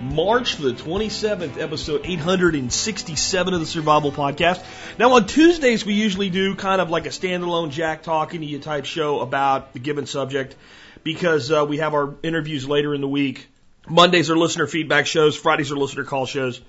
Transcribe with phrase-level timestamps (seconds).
[0.00, 4.64] March the 27th, episode 867 of the Survival Podcast.
[4.98, 8.58] Now, on Tuesdays, we usually do kind of like a standalone Jack talking to you
[8.58, 10.56] type show about the given subject
[11.04, 13.46] because uh, we have our interviews later in the week.
[13.88, 16.62] Mondays are listener feedback shows, Fridays are listener call shows.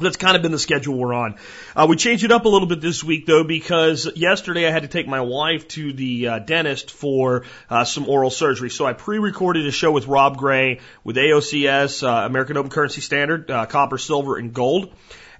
[0.00, 1.36] That's kind of been the schedule we're on.
[1.76, 4.82] Uh, we changed it up a little bit this week though because yesterday I had
[4.82, 8.70] to take my wife to the uh, dentist for uh, some oral surgery.
[8.70, 13.50] So I pre-recorded a show with Rob Gray with AOCS, uh, American Open Currency Standard,
[13.50, 14.92] uh, copper, silver, and gold.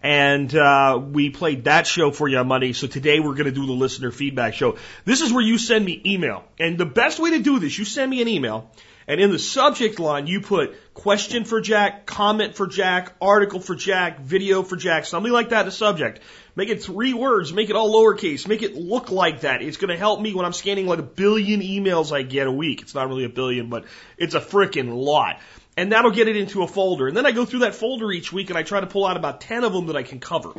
[0.03, 2.73] And uh, we played that show for you on Monday.
[2.73, 4.77] So today we're going to do the listener feedback show.
[5.05, 6.45] This is where you send me email.
[6.59, 8.71] And the best way to do this, you send me an email
[9.07, 13.75] and in the subject line, you put question for Jack, comment for Jack, article for
[13.75, 16.21] Jack, video for Jack, something like that in the subject.
[16.55, 19.63] Make it three words, make it all lowercase, make it look like that.
[19.63, 22.53] It's going to help me when I'm scanning like a billion emails I get a
[22.53, 22.83] week.
[22.83, 23.85] It's not really a billion, but
[24.19, 25.41] it's a freaking lot.
[25.77, 27.09] And that'll get it into a folder.
[27.09, 29.17] And then I go through that folder each week and I try to pull out
[29.17, 30.53] about 10 of them that I can cover.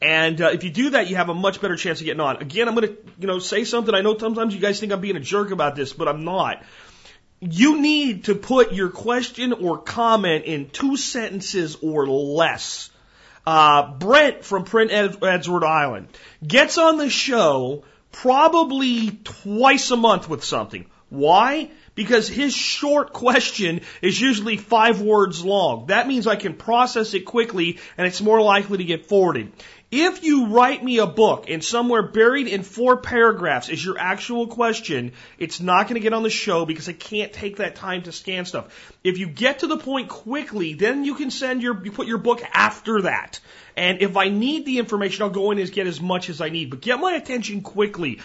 [0.00, 2.36] And uh, if you do that, you have a much better chance of getting on.
[2.36, 3.94] Again, I'm going to, you know, say something.
[3.94, 6.62] I know sometimes you guys think I'm being a jerk about this, but I'm not
[7.42, 12.88] you need to put your question or comment in two sentences or less.
[13.44, 16.06] Uh, Brent from Prince Edward Island
[16.46, 17.82] gets on the show
[18.12, 20.86] probably twice a month with something.
[21.08, 21.70] Why?
[21.96, 25.86] Because his short question is usually five words long.
[25.86, 29.52] That means I can process it quickly and it's more likely to get forwarded.
[29.94, 34.46] If you write me a book and somewhere buried in four paragraphs is your actual
[34.46, 38.00] question, it's not going to get on the show because I can't take that time
[38.04, 38.94] to scan stuff.
[39.04, 42.16] If you get to the point quickly, then you can send your, you put your
[42.16, 43.40] book after that.
[43.76, 46.48] And if I need the information, I'll go in and get as much as I
[46.48, 46.70] need.
[46.70, 48.20] But get my attention quickly.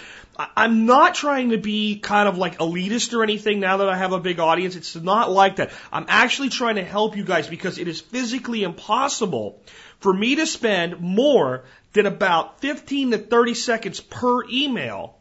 [0.55, 4.13] I'm not trying to be kind of like elitist or anything now that I have
[4.13, 4.75] a big audience.
[4.75, 5.71] It's not like that.
[5.91, 9.59] I'm actually trying to help you guys because it is physically impossible
[9.99, 11.63] for me to spend more
[11.93, 15.15] than about 15 to 30 seconds per email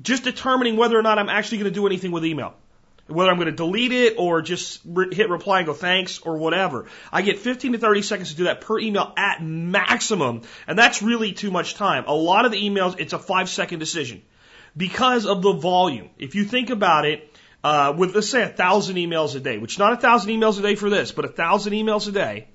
[0.00, 2.54] just determining whether or not I'm actually going to do anything with email.
[3.06, 6.38] Whether I'm going to delete it or just re- hit reply and go thanks or
[6.38, 6.86] whatever.
[7.12, 10.42] I get 15 to 30 seconds to do that per email at maximum.
[10.66, 12.04] And that's really too much time.
[12.08, 14.22] A lot of the emails, it's a five second decision
[14.76, 16.10] because of the volume.
[16.18, 19.78] If you think about it, uh, with let's say a thousand emails a day, which
[19.78, 22.48] not a thousand emails a day for this, but a thousand emails a day,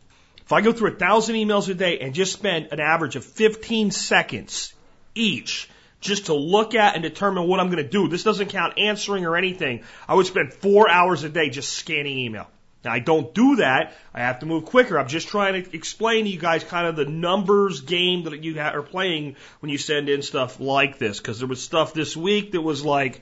[0.51, 3.23] if I go through a thousand emails a day and just spend an average of
[3.23, 4.73] 15 seconds
[5.15, 5.69] each
[6.01, 9.25] just to look at and determine what I'm going to do, this doesn't count answering
[9.25, 9.83] or anything.
[10.09, 12.47] I would spend four hours a day just scanning email.
[12.83, 13.95] Now I don't do that.
[14.13, 14.99] I have to move quicker.
[14.99, 18.59] I'm just trying to explain to you guys kind of the numbers game that you
[18.59, 21.19] are playing when you send in stuff like this.
[21.19, 23.21] Because there was stuff this week that was like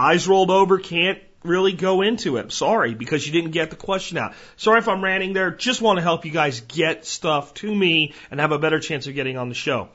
[0.00, 2.52] eyes rolled over, can't really go into it.
[2.52, 4.34] Sorry, because you didn't get the question out.
[4.56, 5.50] Sorry if I'm ranting there.
[5.50, 9.06] Just want to help you guys get stuff to me and have a better chance
[9.06, 9.88] of getting on the show.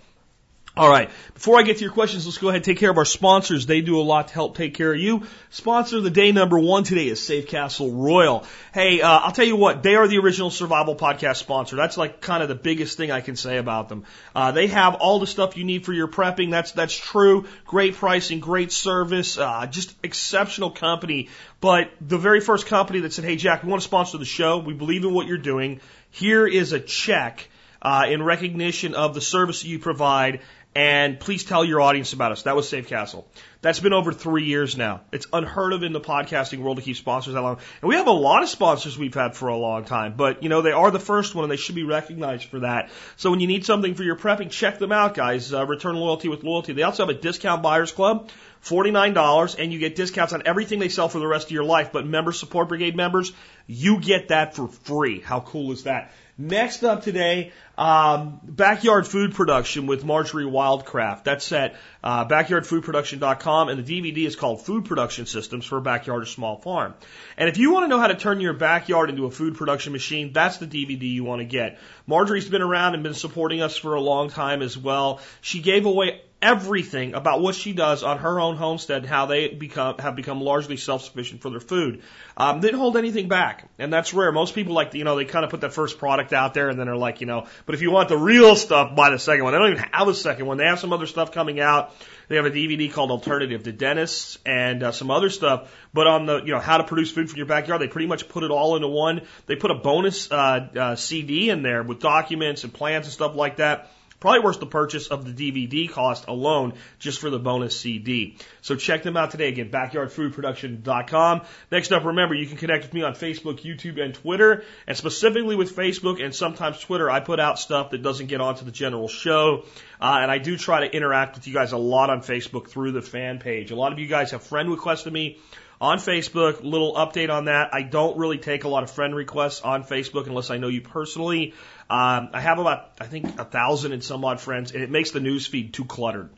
[0.77, 1.09] All right.
[1.33, 3.65] Before I get to your questions, let's go ahead and take care of our sponsors.
[3.65, 5.23] They do a lot to help take care of you.
[5.49, 8.43] Sponsor of the day number one today is Safe Castle Royal.
[8.73, 11.77] Hey, uh, I'll tell you what, they are the original survival podcast sponsor.
[11.77, 14.03] That's like kind of the biggest thing I can say about them.
[14.35, 16.51] Uh, they have all the stuff you need for your prepping.
[16.51, 17.45] That's, that's true.
[17.65, 21.29] Great pricing, great service, uh, just exceptional company.
[21.61, 24.57] But the very first company that said, hey, Jack, we want to sponsor the show.
[24.57, 25.79] We believe in what you're doing.
[26.11, 27.47] Here is a check.
[27.81, 30.39] Uh, in recognition of the service you provide
[30.75, 32.43] and please tell your audience about us.
[32.43, 33.25] That was Safe Castle.
[33.61, 35.01] That's been over three years now.
[35.13, 37.57] It's unheard of in the podcasting world to keep sponsors that long.
[37.81, 40.49] And we have a lot of sponsors we've had for a long time, but you
[40.49, 42.89] know, they are the first one and they should be recognized for that.
[43.15, 45.53] So when you need something for your prepping, check them out, guys.
[45.53, 46.73] Uh, return loyalty with loyalty.
[46.73, 48.29] They also have a discount buyers club.
[48.65, 51.91] $49 and you get discounts on everything they sell for the rest of your life.
[51.93, 53.31] But member support brigade members,
[53.67, 55.19] you get that for free.
[55.21, 56.11] How cool is that?
[56.37, 61.23] Next up today, um, backyard food production with Marjory Wildcraft.
[61.23, 66.23] That's at uh, backyardfoodproduction.com, and the DVD is called Food Production Systems for a Backyard
[66.23, 66.93] or Small Farm.
[67.37, 69.93] And if you want to know how to turn your backyard into a food production
[69.93, 71.79] machine, that's the DVD you want to get.
[72.05, 75.21] Marjory's been around and been supporting us for a long time as well.
[75.39, 79.47] She gave away everything about what she does on her own homestead and how they
[79.47, 82.03] become have become largely self-sufficient for their food.
[82.37, 84.31] Um, they didn't hold anything back, and that's rare.
[84.31, 86.79] Most people like you know they kind of put that first product out there and
[86.79, 89.43] then are like you know But if you want the real stuff, buy the second
[89.43, 89.53] one.
[89.53, 90.57] They don't even have a second one.
[90.57, 91.93] They have some other stuff coming out.
[92.27, 95.73] They have a DVD called Alternative to Dentists and uh, some other stuff.
[95.93, 98.27] But on the, you know, how to produce food from your backyard, they pretty much
[98.29, 99.21] put it all into one.
[99.45, 103.35] They put a bonus uh, uh, CD in there with documents and plans and stuff
[103.35, 103.91] like that.
[104.25, 108.37] Probably worth the purchase of the DVD cost alone just for the bonus CD.
[108.63, 109.49] So check them out today.
[109.49, 111.41] Again, backyardfoodproduction.com.
[111.71, 114.63] Next up, remember, you can connect with me on Facebook, YouTube, and Twitter.
[114.87, 118.65] And specifically with Facebook and sometimes Twitter, I put out stuff that doesn't get onto
[118.65, 119.65] the general show.
[119.99, 122.91] Uh, and I do try to interact with you guys a lot on Facebook through
[122.91, 123.71] the fan page.
[123.71, 125.39] A lot of you guys have friend requested me
[125.79, 126.63] on Facebook.
[126.63, 127.73] Little update on that.
[127.73, 130.81] I don't really take a lot of friend requests on Facebook unless I know you
[130.81, 131.53] personally.
[131.89, 135.11] Um, I have about, I think, a thousand and some odd friends, and it makes
[135.11, 136.29] the news feed too cluttered.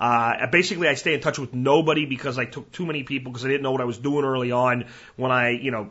[0.00, 3.44] Uh, basically, I stay in touch with nobody because I took too many people because
[3.44, 4.86] I didn't know what I was doing early on
[5.16, 5.90] when I, you know,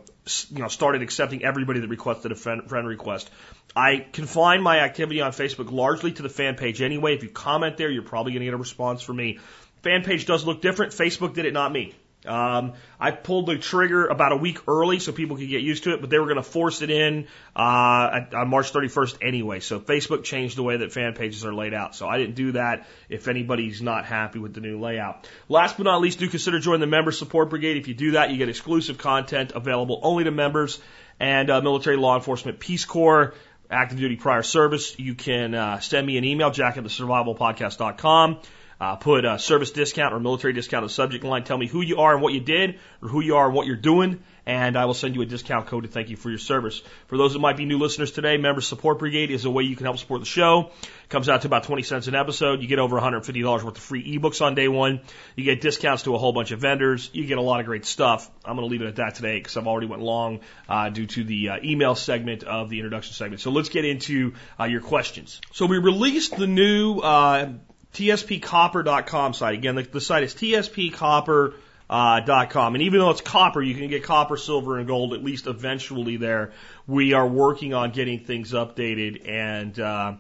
[0.50, 3.30] you know, started accepting everybody that requested a friend, friend request.
[3.76, 7.16] I confine my activity on Facebook largely to the fan page anyway.
[7.16, 9.40] If you comment there, you're probably going to get a response from me.
[9.82, 10.94] Fan page does look different.
[10.94, 11.96] Facebook did it, not me.
[12.26, 15.94] Um, I pulled the trigger about a week early so people could get used to
[15.94, 19.60] it, but they were going to force it in uh, on March 31st anyway.
[19.60, 21.96] So Facebook changed the way that fan pages are laid out.
[21.96, 25.28] So I didn't do that if anybody's not happy with the new layout.
[25.50, 27.78] Last but not least, do consider joining the Member Support Brigade.
[27.78, 30.80] If you do that, you get exclusive content available only to members
[31.20, 33.34] and uh, military, law enforcement, Peace Corps
[33.72, 38.40] active duty prior service, you can uh, send me an email, jack at the survivalpodcast.com.
[38.82, 41.44] Uh, put a service discount or military discount in the subject line.
[41.44, 43.68] Tell me who you are and what you did, or who you are and what
[43.68, 46.40] you're doing, and I will send you a discount code to thank you for your
[46.40, 46.82] service.
[47.06, 49.76] For those that might be new listeners today, Member Support Brigade is a way you
[49.76, 50.72] can help support the show.
[50.82, 52.64] It comes out to about 20 cents an episode.
[52.64, 55.02] You get over $150 worth of free ebooks on day one.
[55.36, 57.12] You get discounts to a whole bunch of vendors.
[57.14, 58.32] You get a lot of great stuff.
[58.44, 61.06] I'm going to leave it at that today because I've already went long uh, due
[61.06, 63.42] to the uh, email segment of the introduction segment.
[63.42, 65.40] So let's get into uh, your questions.
[65.52, 67.52] So we released the new uh,
[67.94, 69.54] tspcopper.com site.
[69.54, 71.56] Again, the, the site is tspcopper.com.
[71.90, 75.48] Uh, and even though it's copper, you can get copper, silver, and gold at least
[75.48, 76.54] eventually there.
[76.88, 80.14] We are working on getting things updated and, uh,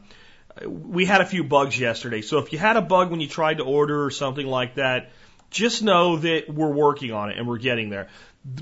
[0.65, 2.21] we had a few bugs yesterday.
[2.21, 5.11] So if you had a bug when you tried to order or something like that,
[5.49, 8.07] just know that we're working on it and we're getting there.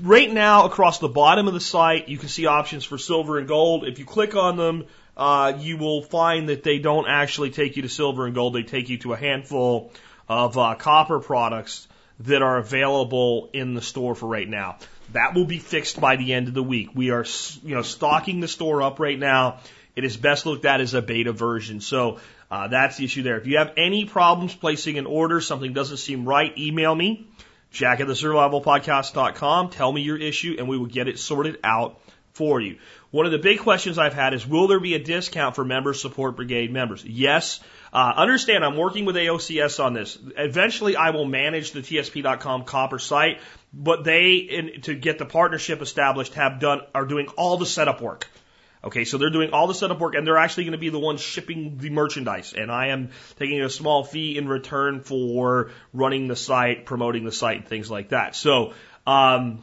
[0.02, 3.48] Right now, across the bottom of the site, you can see options for silver and
[3.48, 3.86] gold.
[3.86, 4.86] If you click on them,
[5.16, 8.54] uh, you will find that they don't actually take you to silver and gold.
[8.54, 9.92] They take you to a handful
[10.28, 11.88] of uh, copper products
[12.20, 14.78] that are available in the store for right now.
[15.12, 16.90] That will be fixed by the end of the week.
[16.94, 17.24] We are,
[17.64, 19.58] you know, stocking the store up right now.
[19.96, 21.80] It is best looked at as a beta version.
[21.80, 22.20] So
[22.50, 23.38] uh, that's the issue there.
[23.38, 27.26] If you have any problems placing an order, something doesn't seem right, email me,
[27.70, 29.70] jack at the survivalpodcast.com.
[29.70, 32.00] Tell me your issue, and we will get it sorted out
[32.32, 32.78] for you.
[33.10, 35.94] One of the big questions I've had is, will there be a discount for member
[35.94, 37.04] support brigade members?
[37.04, 37.58] Yes.
[37.92, 40.16] Uh, understand, I'm working with AOCS on this.
[40.36, 43.40] Eventually, I will manage the TSP.com copper site,
[43.72, 48.00] but they, in, to get the partnership established, have done are doing all the setup
[48.00, 48.28] work.
[48.84, 50.98] Okay, so they're doing all the setup work, and they're actually going to be the
[50.98, 56.28] ones shipping the merchandise, and I am taking a small fee in return for running
[56.28, 58.36] the site, promoting the site, and things like that.
[58.36, 58.72] So.
[59.06, 59.62] Um,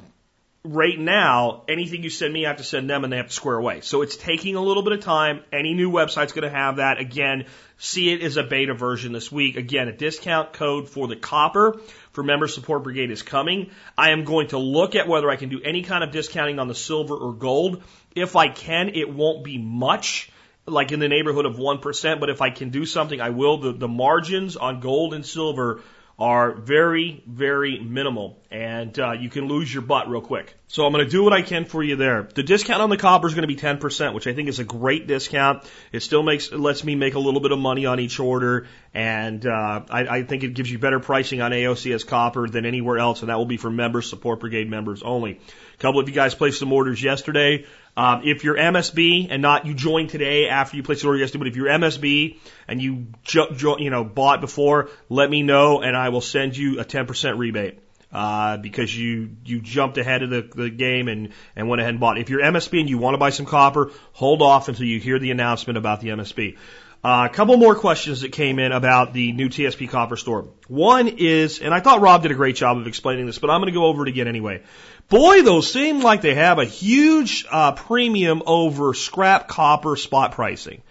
[0.63, 3.33] right now, anything you send me, I have to send them and they have to
[3.33, 3.81] square away.
[3.81, 5.41] So it's taking a little bit of time.
[5.51, 6.99] Any new website's going to have that.
[6.99, 7.45] Again,
[7.77, 9.55] see it as a beta version this week.
[9.55, 11.79] Again, a discount code for the copper
[12.11, 13.71] for Member Support Brigade is coming.
[13.97, 16.67] I am going to look at whether I can do any kind of discounting on
[16.67, 17.83] the silver or gold.
[18.15, 20.31] If I can, it won't be much
[20.65, 23.57] like in the neighborhood of 1%, but if I can do something, I will.
[23.57, 25.81] The, the margins on gold and silver
[26.19, 30.55] are very, very minimal, and uh, you can lose your butt real quick.
[30.67, 32.27] So I'm going to do what I can for you there.
[32.33, 34.63] The discount on the copper is going to be 10%, which I think is a
[34.63, 35.69] great discount.
[35.91, 38.67] It still makes it lets me make a little bit of money on each order,
[38.95, 42.97] and uh, I, I think it gives you better pricing on AOCS copper than anywhere
[42.97, 45.39] else, and that will be for members, support brigade members only.
[45.75, 47.65] A couple of you guys placed some orders yesterday.
[47.97, 51.39] Um, if you're MSB and not you joined today after you placed the order yesterday,
[51.39, 52.37] but if you're MSB
[52.67, 56.55] and you ju- ju- you know bought before, let me know and I will send
[56.55, 57.79] you a 10% rebate.
[58.09, 61.99] Uh, because you you jumped ahead of the, the game and and went ahead and
[61.99, 62.17] bought.
[62.17, 65.19] If you're MSB and you want to buy some copper, hold off until you hear
[65.19, 66.55] the announcement about the MSB.
[67.03, 70.47] Uh, a couple more questions that came in about the new TSP copper store.
[70.67, 73.61] One is, and I thought Rob did a great job of explaining this, but I'm
[73.61, 74.63] going to go over it again anyway.
[75.07, 80.81] Boy, those seem like they have a huge uh, premium over scrap copper spot pricing.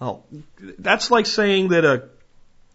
[0.00, 0.24] Well,
[0.78, 2.08] that's like saying that a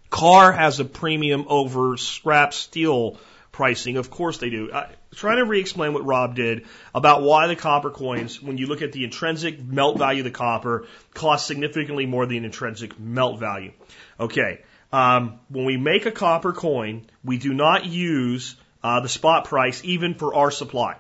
[0.10, 3.18] car has a premium over scrap steel
[3.52, 3.98] pricing.
[3.98, 4.72] Of course they do.
[4.72, 8.82] Uh, trying to re-explain what Rob did about why the copper coins, when you look
[8.82, 13.40] at the intrinsic melt value of the copper, cost significantly more than the intrinsic melt
[13.40, 13.72] value.
[14.20, 14.62] Okay.
[14.92, 19.82] Um, when we make a copper coin, we do not use uh, the spot price
[19.84, 20.96] even for our supply.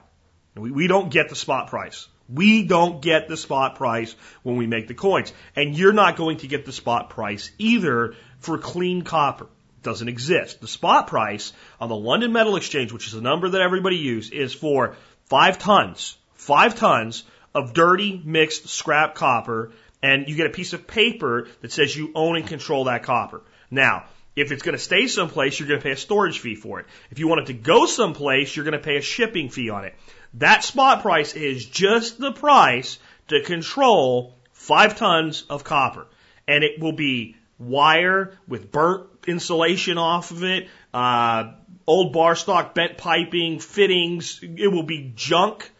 [0.55, 2.07] We, we don't get the spot price.
[2.27, 5.31] We don't get the spot price when we make the coins.
[5.55, 9.47] And you're not going to get the spot price either for clean copper.
[9.85, 10.61] Doesn't exist.
[10.61, 14.31] The spot price on the London Metal Exchange, which is the number that everybody uses,
[14.31, 17.23] is for five tons, five tons
[17.53, 22.11] of dirty mixed scrap copper, and you get a piece of paper that says you
[22.15, 23.43] own and control that copper.
[23.69, 26.79] Now, if it's going to stay someplace, you're going to pay a storage fee for
[26.79, 26.87] it.
[27.11, 29.85] If you want it to go someplace, you're going to pay a shipping fee on
[29.85, 29.93] it.
[30.33, 36.07] That spot price is just the price to control five tons of copper.
[36.47, 41.53] And it will be wire with burnt insulation off of it, uh,
[41.87, 44.39] old bar stock, bent piping, fittings.
[44.41, 45.71] It will be junk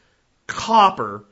[0.48, 1.25] copper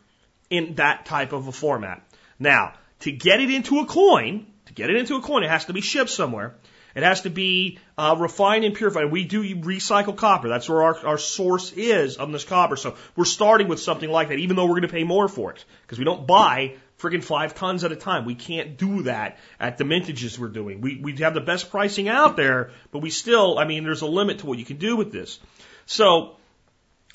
[0.49, 2.01] in that type of a format.
[2.39, 5.65] Now, to get it into a coin, to get it into a coin, it has
[5.65, 6.55] to be shipped somewhere.
[6.95, 9.11] It has to be uh, refined and purified.
[9.11, 10.47] We do recycle copper.
[10.47, 12.75] That's where our, our source is of this copper.
[12.75, 15.51] So we're starting with something like that, even though we're going to pay more for
[15.51, 18.25] it because we don't buy friggin' five tons at a time.
[18.25, 20.79] We can't do that at the mintages we're doing.
[20.79, 24.07] We, we have the best pricing out there, but we still, I mean, there's a
[24.07, 25.39] limit to what you can do with this.
[25.85, 26.37] So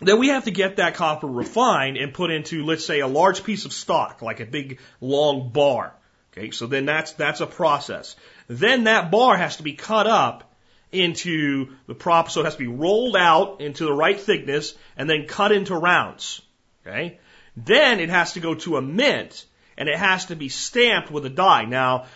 [0.00, 3.42] then we have to get that copper refined and put into, let's say, a large
[3.44, 5.94] piece of stock, like a big long bar.
[6.32, 8.14] Okay, so then that's, that's a process.
[8.46, 10.54] Then that bar has to be cut up
[10.92, 15.08] into the prop, so it has to be rolled out into the right thickness and
[15.08, 16.42] then cut into rounds.
[16.86, 17.18] Okay?
[17.56, 19.44] Then it has to go to a mint
[19.78, 21.64] and it has to be stamped with a die.
[21.64, 22.06] Now,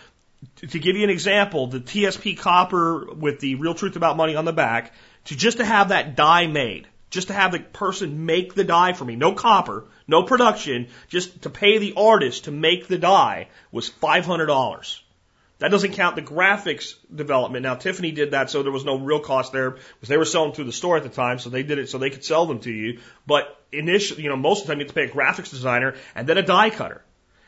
[0.57, 4.45] to give you an example, the TSP copper with the real truth about money on
[4.45, 4.93] the back,
[5.25, 8.91] to just to have that die made, just to have the person make the die
[8.91, 13.47] for me, no copper, no production, just to pay the artist to make the die
[13.71, 14.99] was $500.
[15.59, 17.63] That doesn't count the graphics development.
[17.63, 20.51] Now, Tiffany did that, so there was no real cost there because they were selling
[20.51, 22.59] through the store at the time, so they did it so they could sell them
[22.61, 22.99] to you.
[23.25, 25.95] But initially, you know, most of the time you have to pay a graphics designer
[26.15, 27.02] and then a die cutter.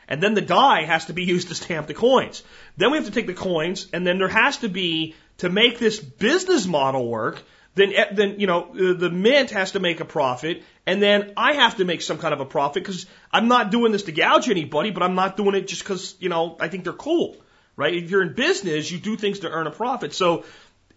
[0.08, 2.42] And then the die has to be used to stamp the coins.
[2.76, 5.78] Then we have to take the coins, and then there has to be, to make
[5.78, 7.42] this business model work,
[7.74, 11.54] then, eh, then, you know, the mint has to make a profit, and then I
[11.54, 14.48] have to make some kind of a profit because I'm not doing this to gouge
[14.48, 17.36] anybody, but I'm not doing it just because, you know, I think they're cool
[17.76, 17.94] right?
[17.94, 20.14] If you're in business, you do things to earn a profit.
[20.14, 20.44] So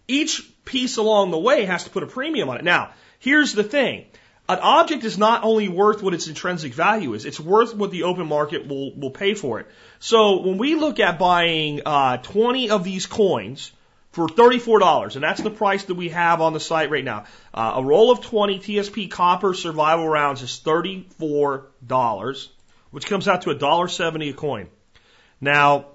[0.08, 2.64] each piece along the way has to put a premium on it.
[2.64, 4.06] Now, here's the thing.
[4.50, 8.02] An object is not only worth what its intrinsic value is, it's worth what the
[8.02, 9.68] open market will, will pay for it.
[10.00, 13.70] So when we look at buying uh, 20 of these coins
[14.10, 17.74] for $34, and that's the price that we have on the site right now, uh,
[17.76, 22.48] a roll of 20 TSP copper survival rounds is $34,
[22.90, 24.66] which comes out to $1.70 a coin.
[25.40, 25.86] Now,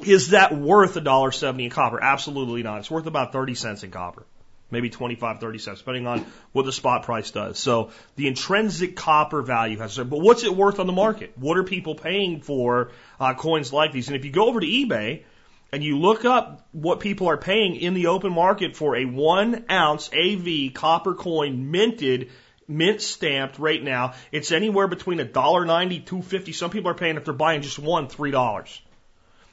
[0.00, 2.00] is that worth a dollar seventy in copper?
[2.00, 2.78] Absolutely not.
[2.78, 4.26] It's worth about 30 cents in copper.
[4.70, 7.58] Maybe 25, 30 cents, depending on what the spot price does.
[7.58, 11.32] So the intrinsic copper value has, but what's it worth on the market?
[11.36, 12.90] What are people paying for
[13.20, 14.08] uh, coins like these?
[14.08, 15.22] And if you go over to eBay
[15.70, 19.64] and you look up what people are paying in the open market for a one
[19.70, 22.30] ounce AV copper coin minted
[22.68, 26.52] mint stamped right now, it's anywhere between a dollar ninety, two fifty.
[26.52, 28.80] Some people are paying if they're buying just one, three dollars.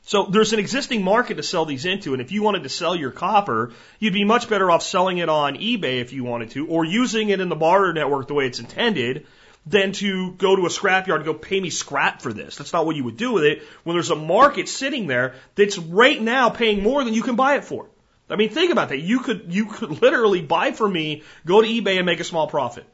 [0.03, 2.95] So there's an existing market to sell these into, and if you wanted to sell
[2.95, 6.67] your copper, you'd be much better off selling it on eBay if you wanted to,
[6.67, 9.27] or using it in the barter network the way it's intended,
[9.65, 12.55] than to go to a scrapyard and go pay me scrap for this.
[12.55, 15.77] That's not what you would do with it when there's a market sitting there that's
[15.77, 17.87] right now paying more than you can buy it for.
[18.29, 18.99] I mean, think about that.
[18.99, 22.47] You could you could literally buy for me, go to eBay and make a small
[22.47, 22.85] profit.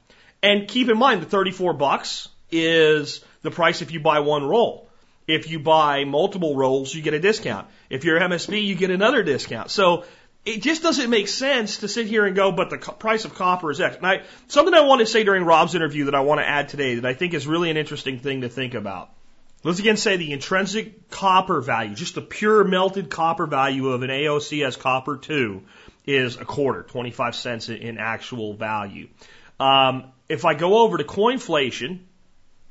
[0.42, 4.87] And keep in mind the 34 bucks is the price if you buy one roll.
[5.28, 7.68] If you buy multiple rolls, you get a discount.
[7.90, 9.70] If you're MSB, you get another discount.
[9.70, 10.06] So
[10.46, 13.36] it just doesn't make sense to sit here and go, but the co- price of
[13.36, 13.98] copper is X.
[13.98, 16.70] And I, something I want to say during Rob's interview that I want to add
[16.70, 19.10] today that I think is really an interesting thing to think about.
[19.64, 24.10] Let's again say the intrinsic copper value, just the pure melted copper value of an
[24.10, 25.64] AOCS copper 2
[26.06, 29.10] is a quarter, 25 cents in actual value.
[29.60, 32.00] Um, if I go over to coinflation,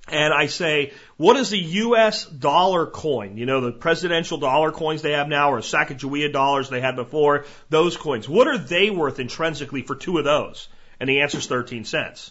[0.08, 3.36] and I say, what is the US dollar coin?
[3.36, 7.46] You know, the presidential dollar coins they have now or Sacagawea dollars they had before,
[7.70, 8.28] those coins.
[8.28, 10.68] What are they worth intrinsically for two of those?
[11.00, 12.30] And the answer is 13 cents.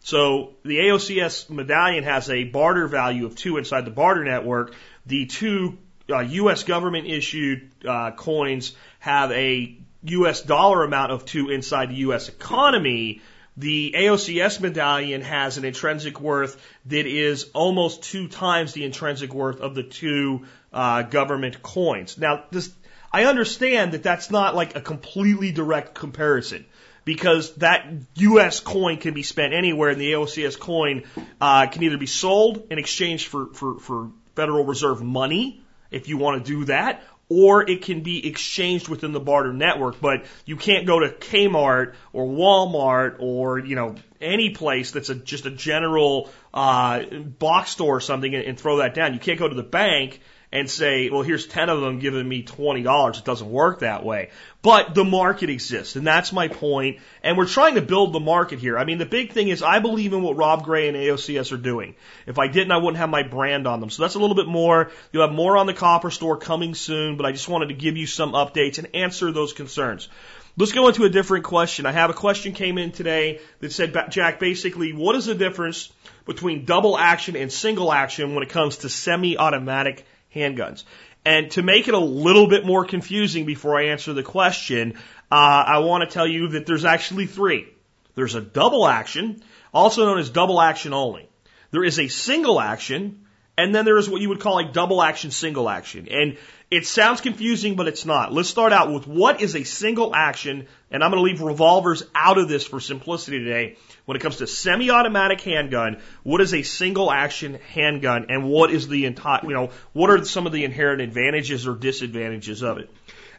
[0.00, 4.74] So the AOCS medallion has a barter value of two inside the barter network.
[5.06, 6.62] The two uh, U.S.
[6.62, 13.22] government issued uh, coins have a US dollar amount of two inside the US economy,
[13.56, 19.60] the AOCS medallion has an intrinsic worth that is almost two times the intrinsic worth
[19.60, 22.18] of the two uh, government coins.
[22.18, 22.70] Now, this,
[23.12, 26.66] I understand that that's not like a completely direct comparison
[27.06, 27.86] because that
[28.16, 28.60] U.S.
[28.60, 31.04] coin can be spent anywhere, and the AOCS coin
[31.40, 36.18] uh, can either be sold in exchange for, for, for Federal Reserve money, if you
[36.18, 40.00] want to do that, or it can be exchanged within the barter network.
[40.00, 45.14] But you can't go to Kmart or Walmart or you know any place that's a,
[45.14, 47.02] just a general uh,
[47.38, 49.14] box store or something and, and throw that down.
[49.14, 50.20] You can't go to the bank
[50.56, 53.18] and say, well, here's 10 of them giving me $20.
[53.18, 54.30] It doesn't work that way.
[54.62, 57.00] But the market exists, and that's my point.
[57.22, 58.78] And we're trying to build the market here.
[58.78, 61.58] I mean, the big thing is I believe in what Rob Gray and AOCS are
[61.58, 61.94] doing.
[62.26, 63.90] If I didn't, I wouldn't have my brand on them.
[63.90, 64.90] So that's a little bit more.
[65.12, 67.98] You'll have more on the copper store coming soon, but I just wanted to give
[67.98, 70.08] you some updates and answer those concerns.
[70.56, 71.84] Let's go into a different question.
[71.84, 75.92] I have a question came in today that said, Jack, basically, what is the difference
[76.24, 80.84] between double action and single action when it comes to semi-automatic handguns.
[81.24, 84.94] And to make it a little bit more confusing before I answer the question,
[85.30, 87.66] uh, I want to tell you that there's actually three.
[88.14, 89.42] There's a double action,
[89.74, 91.28] also known as double action only.
[91.72, 93.26] There is a single action,
[93.58, 96.06] and then there is what you would call a double action single action.
[96.10, 96.38] And
[96.68, 98.32] it sounds confusing, but it's not.
[98.32, 102.02] Let's start out with what is a single action, and I'm going to leave revolvers
[102.12, 103.76] out of this for simplicity today.
[104.04, 108.88] When it comes to semi-automatic handgun, what is a single action handgun, and what is
[108.88, 112.90] the entire, you know, what are some of the inherent advantages or disadvantages of it?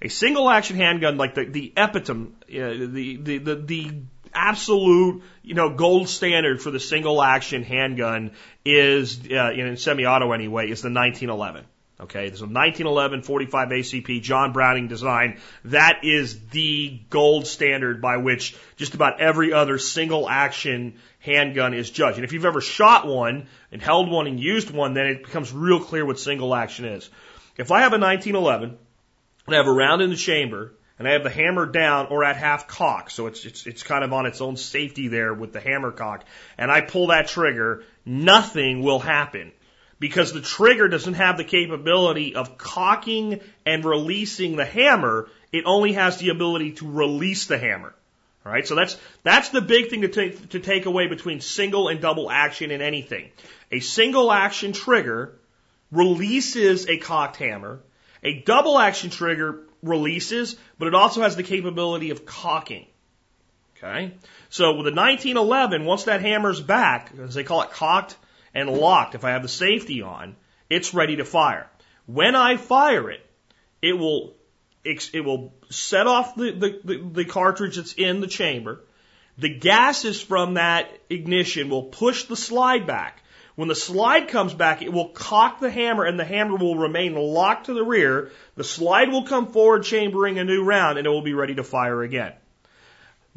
[0.01, 3.91] A single action handgun, like the the epitome, uh, the, the the the
[4.33, 8.31] absolute, you know, gold standard for the single action handgun
[8.63, 11.65] is, uh, in semi-auto anyway, is the 1911.
[11.99, 15.39] Okay, there's a 1911 45 ACP John Browning design.
[15.65, 21.89] That is the gold standard by which just about every other single action handgun is
[21.89, 22.17] judged.
[22.17, 25.51] And if you've ever shot one and held one and used one, then it becomes
[25.51, 27.09] real clear what single action is.
[27.57, 28.77] If I have a 1911
[29.47, 32.23] and I have a round in the chamber and I have the hammer down or
[32.23, 35.51] at half cock, so it's, it's, it's kind of on its own safety there with
[35.51, 36.25] the hammer cock,
[36.59, 39.51] and I pull that trigger, nothing will happen
[39.99, 45.29] because the trigger doesn't have the capability of cocking and releasing the hammer.
[45.51, 47.93] It only has the ability to release the hammer.
[48.45, 51.89] All right, so that's that's the big thing to take to take away between single
[51.89, 53.29] and double action in anything.
[53.71, 55.37] A single action trigger
[55.91, 57.81] releases a cocked hammer.
[58.23, 62.85] A double action trigger releases, but it also has the capability of cocking.
[63.77, 64.13] Okay,
[64.49, 68.15] so with a 1911, once that hammer's back, as they call it cocked
[68.53, 70.35] and locked, if I have the safety on,
[70.69, 71.69] it's ready to fire.
[72.05, 73.25] When I fire it,
[73.81, 74.35] it will
[74.83, 78.81] it will set off the, the, the, the cartridge that's in the chamber.
[79.37, 83.21] The gases from that ignition will push the slide back.
[83.55, 87.15] When the slide comes back, it will cock the hammer and the hammer will remain
[87.15, 88.31] locked to the rear.
[88.55, 91.63] The slide will come forward, chambering a new round, and it will be ready to
[91.63, 92.33] fire again.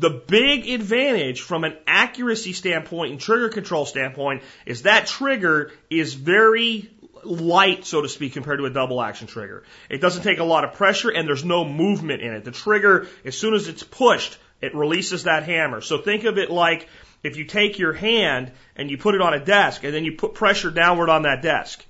[0.01, 6.15] The big advantage from an accuracy standpoint and trigger control standpoint is that trigger is
[6.15, 6.91] very
[7.23, 9.63] light, so to speak, compared to a double action trigger.
[9.91, 12.45] It doesn't take a lot of pressure and there's no movement in it.
[12.45, 15.83] The trigger, as soon as it's pushed, it releases that hammer.
[15.83, 16.89] So think of it like
[17.23, 20.13] if you take your hand and you put it on a desk and then you
[20.13, 21.85] put pressure downward on that desk.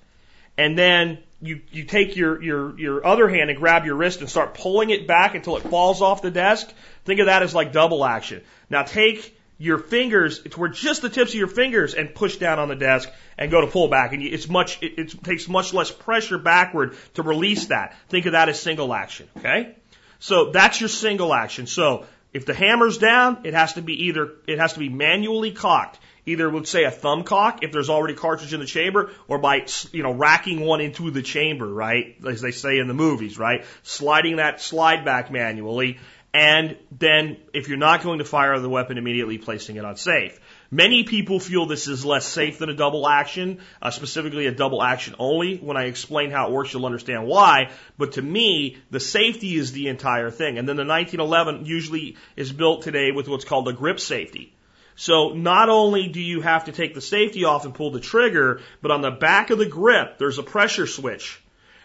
[0.59, 4.29] And then you, you take your, your, your other hand and grab your wrist and
[4.29, 6.73] start pulling it back until it falls off the desk.
[7.05, 8.43] Think of that as like double action.
[8.69, 12.69] Now take your fingers toward just the tips of your fingers and push down on
[12.69, 14.13] the desk and go to pull back.
[14.13, 17.95] And it's much, it, it takes much less pressure backward to release that.
[18.09, 19.29] Think of that as single action.
[19.37, 19.75] Okay?
[20.19, 21.67] So that's your single action.
[21.67, 25.53] So if the hammer's down, it has to be either, it has to be manually
[25.53, 29.39] cocked either would say a thumb cock if there's already cartridge in the chamber, or
[29.39, 33.39] by you know racking one into the chamber, right, as they say in the movies,
[33.39, 35.99] right, sliding that slide back manually,
[36.33, 40.39] and then if you're not going to fire the weapon immediately, placing it on safe.
[40.71, 44.81] Many people feel this is less safe than a double action, uh, specifically a double
[44.81, 45.57] action only.
[45.57, 47.71] When I explain how it works, you'll understand why.
[47.99, 50.59] But to me, the safety is the entire thing.
[50.59, 54.53] And then the 1911 usually is built today with what's called a grip safety.
[54.95, 58.61] So not only do you have to take the safety off and pull the trigger,
[58.83, 61.41] but on the back of the grip, there's a pressure switch.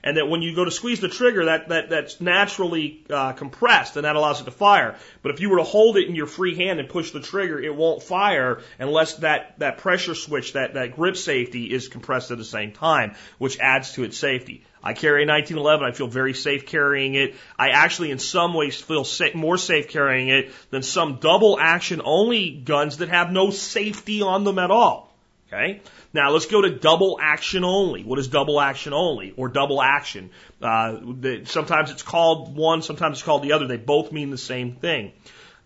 [0.06, 3.98] And that when you go to squeeze the trigger, that, that that's naturally uh, compressed,
[3.98, 4.96] and that allows it to fire.
[5.24, 7.60] But if you were to hold it in your free hand and push the trigger,
[7.60, 12.38] it won't fire unless that that pressure switch, that that grip safety, is compressed at
[12.38, 14.64] the same time, which adds to its safety.
[14.84, 15.88] I carry a 1911.
[15.88, 17.34] I feel very safe carrying it.
[17.58, 22.04] I actually, in some ways, feel sa- more safe carrying it than some double action
[22.06, 25.12] only guns that have no safety on them at all.
[25.48, 25.82] Okay.
[26.16, 28.02] Now let's go to double action only.
[28.06, 30.30] What is double action only or double action?
[30.62, 33.68] Uh, the, sometimes it's called one, sometimes it's called the other.
[33.68, 35.12] They both mean the same thing.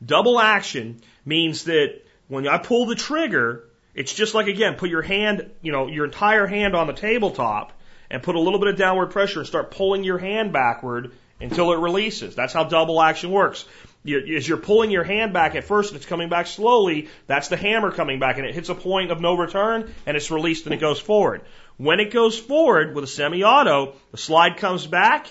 [0.03, 5.03] Double action means that when I pull the trigger, it's just like again, put your
[5.03, 7.71] hand, you know, your entire hand on the tabletop
[8.09, 11.71] and put a little bit of downward pressure and start pulling your hand backward until
[11.71, 12.36] it releases.
[12.36, 13.65] That's how double action works.
[14.04, 17.58] You, as you're pulling your hand back at first it's coming back slowly, that's the
[17.58, 20.73] hammer coming back and it hits a point of no return and it's released and
[20.73, 21.41] it goes forward.
[21.78, 25.28] When it goes forward with a semi-auto, the slide comes back,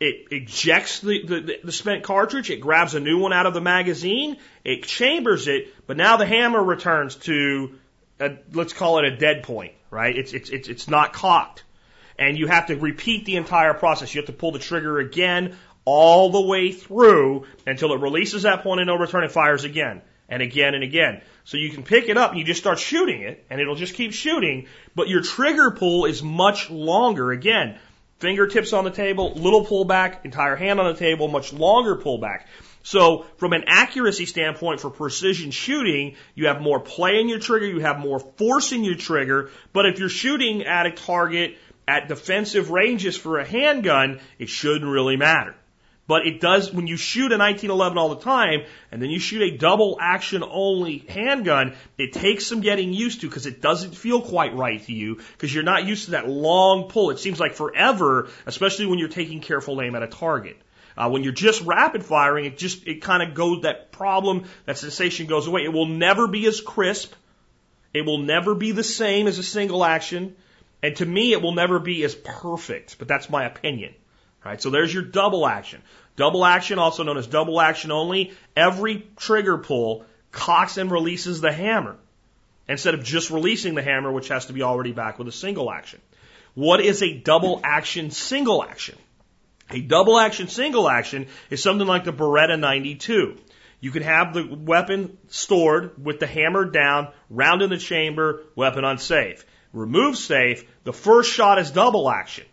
[0.00, 3.60] it ejects the, the, the spent cartridge, it grabs a new one out of the
[3.60, 7.78] magazine, it chambers it, but now the hammer returns to,
[8.20, 10.16] a, let's call it a dead point, right?
[10.16, 11.64] It's, it's, it's, it's not cocked
[12.18, 14.14] and you have to repeat the entire process.
[14.14, 18.62] You have to pull the trigger again all the way through until it releases that
[18.62, 21.22] point of no return and fires again and again and again.
[21.44, 23.94] So you can pick it up and you just start shooting it and it'll just
[23.94, 27.32] keep shooting, but your trigger pull is much longer.
[27.32, 27.78] Again,
[28.18, 32.42] fingertips on the table, little pullback, entire hand on the table, much longer pullback.
[32.82, 37.66] So from an accuracy standpoint for precision shooting, you have more play in your trigger,
[37.66, 41.56] you have more force in your trigger, but if you're shooting at a target
[41.88, 45.54] at defensive ranges for a handgun, it shouldn't really matter.
[46.06, 49.42] But it does, when you shoot a 1911 all the time, and then you shoot
[49.42, 54.22] a double action only handgun, it takes some getting used to because it doesn't feel
[54.22, 57.10] quite right to you because you're not used to that long pull.
[57.10, 60.56] It seems like forever, especially when you're taking careful aim at a target.
[60.96, 64.78] Uh, when you're just rapid firing, it just, it kind of goes, that problem, that
[64.78, 65.62] sensation goes away.
[65.64, 67.12] It will never be as crisp.
[67.92, 70.36] It will never be the same as a single action.
[70.82, 73.94] And to me, it will never be as perfect, but that's my opinion.
[74.44, 74.60] Right?
[74.62, 75.82] So there's your double action.
[76.16, 81.52] Double action, also known as double action only, every trigger pull cocks and releases the
[81.52, 81.96] hammer
[82.68, 85.70] instead of just releasing the hammer, which has to be already back with a single
[85.70, 86.00] action.
[86.54, 88.96] What is a double action single action?
[89.70, 93.36] A double action single action is something like the Beretta 92.
[93.80, 98.84] You can have the weapon stored with the hammer down, round in the chamber, weapon
[98.84, 102.46] unsafe remove safe, the first shot is double action.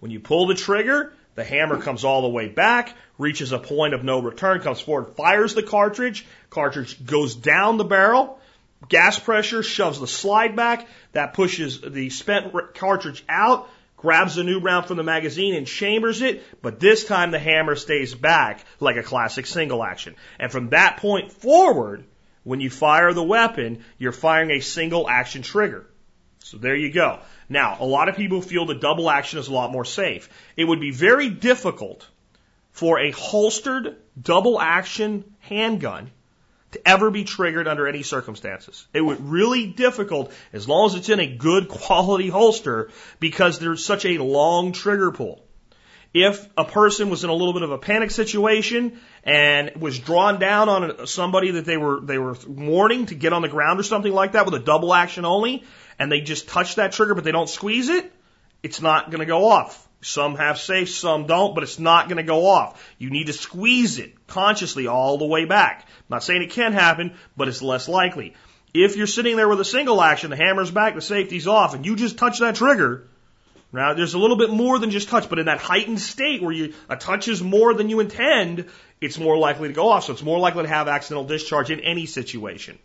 [0.00, 3.94] When you pull the trigger, the hammer comes all the way back, reaches a point
[3.94, 8.38] of no return, comes forward, fires the cartridge, cartridge goes down the barrel,
[8.88, 14.60] gas pressure shoves the slide back, that pushes the spent cartridge out, grabs the new
[14.60, 18.96] round from the magazine and chambers it, but this time the hammer stays back like
[18.96, 20.16] a classic single action.
[20.38, 22.04] And from that point forward,
[22.44, 25.86] when you fire the weapon, you're firing a single action trigger.
[26.44, 27.20] So there you go.
[27.48, 30.28] Now, a lot of people feel the double action is a lot more safe.
[30.56, 32.06] It would be very difficult
[32.72, 36.10] for a holstered double action handgun
[36.72, 38.86] to ever be triggered under any circumstances.
[38.92, 43.84] It would really difficult as long as it's in a good quality holster because there's
[43.84, 45.44] such a long trigger pull.
[46.14, 50.38] If a person was in a little bit of a panic situation and was drawn
[50.38, 53.82] down on somebody that they were they were warning to get on the ground or
[53.82, 55.64] something like that with a double action only,
[56.02, 58.12] and they just touch that trigger but they don't squeeze it,
[58.60, 59.88] it's not going to go off.
[60.00, 62.92] Some have safe, some don't, but it's not going to go off.
[62.98, 65.86] You need to squeeze it consciously all the way back.
[65.86, 68.34] I'm not saying it can happen, but it's less likely.
[68.74, 71.86] If you're sitting there with a single action, the hammer's back, the safety's off, and
[71.86, 73.06] you just touch that trigger,
[73.72, 76.52] now there's a little bit more than just touch, but in that heightened state where
[76.52, 78.68] you a touch is more than you intend,
[79.00, 80.04] it's more likely to go off.
[80.06, 82.80] So it's more likely to have accidental discharge in any situation.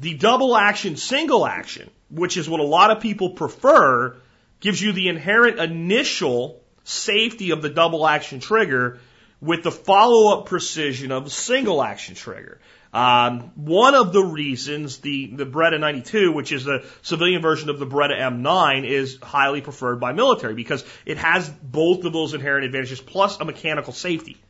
[0.00, 4.16] The double action, single action, which is what a lot of people prefer,
[4.60, 8.98] gives you the inherent initial safety of the double action trigger
[9.40, 12.60] with the follow up precision of the single action trigger.
[12.92, 17.80] Um, one of the reasons the, the Beretta 92, which is the civilian version of
[17.80, 22.64] the Beretta M9, is highly preferred by military because it has both of those inherent
[22.64, 24.40] advantages plus a mechanical safety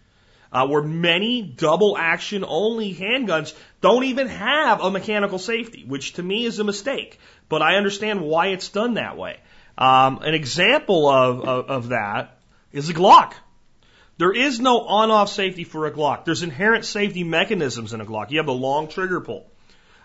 [0.55, 6.23] uh, where many double action only handguns don't even have a mechanical safety, which to
[6.23, 7.19] me is a mistake.
[7.49, 9.40] But I understand why it's done that way.
[9.77, 12.38] Um, an example of, of, of that
[12.73, 13.33] is a Glock.
[14.17, 16.25] There is no on-off safety for a Glock.
[16.25, 18.31] There's inherent safety mechanisms in a Glock.
[18.31, 19.51] You have the long trigger pull.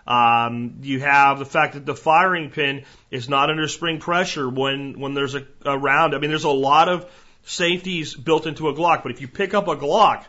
[0.04, 4.98] Um, you have the fact that the firing pin is not under spring pressure when
[4.98, 6.16] when there's a, a round.
[6.16, 7.08] I mean, there's a lot of
[7.44, 9.04] safeties built into a Glock.
[9.04, 10.24] But if you pick up a Glock,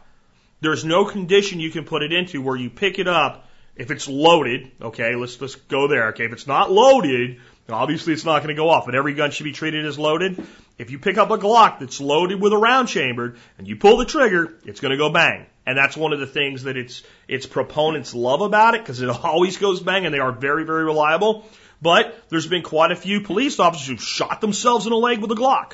[0.62, 4.08] there's no condition you can put it into where you pick it up if it's
[4.08, 4.72] loaded.
[4.82, 6.10] Okay, let's let's go there.
[6.10, 8.86] Okay, if it's not loaded, obviously it's not going to go off.
[8.86, 10.46] But every gun should be treated as loaded.
[10.78, 13.98] If you pick up a Glock that's loaded with a round chambered and you pull
[13.98, 15.46] the trigger, it's going to go bang.
[15.66, 19.10] And that's one of the things that its its proponents love about it because it
[19.24, 21.46] always goes bang and they are very very reliable.
[21.82, 25.32] But there's been quite a few police officers who've shot themselves in the leg with
[25.32, 25.74] a Glock.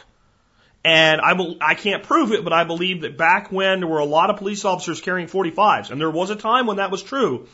[0.87, 4.05] And I, I can't prove it, but I believe that back when there were a
[4.05, 7.49] lot of police officers carrying 45s, and there was a time when that was true,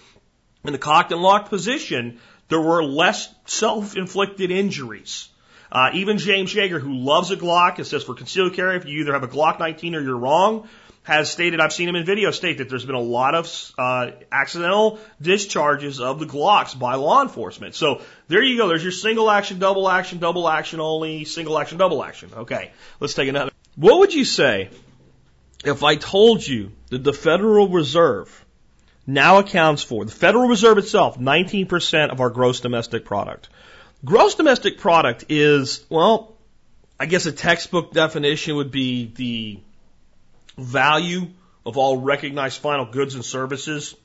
[0.63, 2.19] in the cocked and locked position,
[2.49, 5.29] there were less self-inflicted injuries.
[5.71, 8.99] Uh, even James Yeager, who loves a Glock, it says for concealed carry, if you
[8.99, 10.69] either have a Glock 19 or you're wrong,
[11.03, 14.11] has stated, I've seen him in video state that there's been a lot of uh,
[14.31, 17.75] accidental discharges of the Glocks by law enforcement.
[17.75, 18.69] So there you go.
[18.69, 22.31] There's your single action, double action, double action only, single action, double action.
[22.33, 23.51] Okay, let's take another.
[23.75, 24.69] What would you say
[25.65, 28.45] if I told you that the Federal Reserve
[29.05, 33.49] now accounts for, the Federal Reserve itself, 19% of our gross domestic product?
[34.05, 36.33] Gross domestic product is, well,
[36.97, 39.59] I guess a textbook definition would be the
[40.57, 41.27] value
[41.65, 43.95] of all recognized final goods and services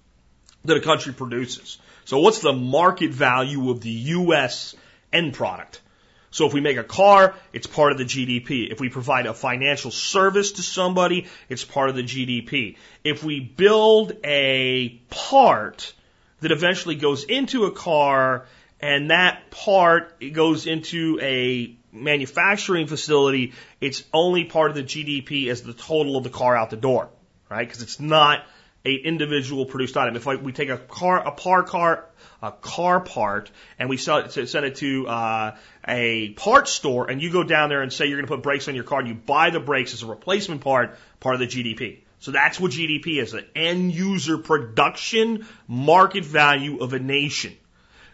[0.65, 1.79] that a country produces.
[2.05, 4.75] So what's the market value of the U.S.
[5.13, 5.81] end product?
[6.31, 8.71] So if we make a car, it's part of the GDP.
[8.71, 12.77] If we provide a financial service to somebody, it's part of the GDP.
[13.03, 15.93] If we build a part
[16.41, 18.47] that eventually goes into a car
[18.81, 25.63] and that part goes into a manufacturing facility, it's only part of the GDP as
[25.63, 27.09] the total of the car out the door,
[27.49, 27.67] right?
[27.67, 28.45] Because it's not
[28.85, 30.17] a individual produced item.
[30.17, 32.05] If like we take a car, a par car,
[32.43, 37.21] a car part, and we sell it, send it to uh, a parts store, and
[37.21, 39.09] you go down there and say you're going to put brakes on your car, and
[39.09, 41.99] you buy the brakes as a replacement part, part of the GDP.
[42.21, 47.57] So that's what GDP is, the end user production market value of a nation.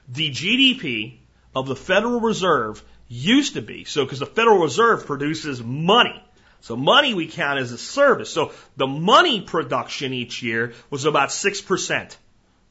[0.08, 1.18] The GDP
[1.54, 3.84] of the Federal Reserve used to be.
[3.84, 6.22] So, because the Federal Reserve produces money.
[6.64, 8.30] So money we count as a service.
[8.30, 12.16] So the money production each year was about 6%.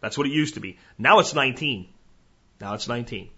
[0.01, 0.79] That's what it used to be.
[0.97, 1.87] Now it's 19.
[2.59, 3.29] Now it's 19.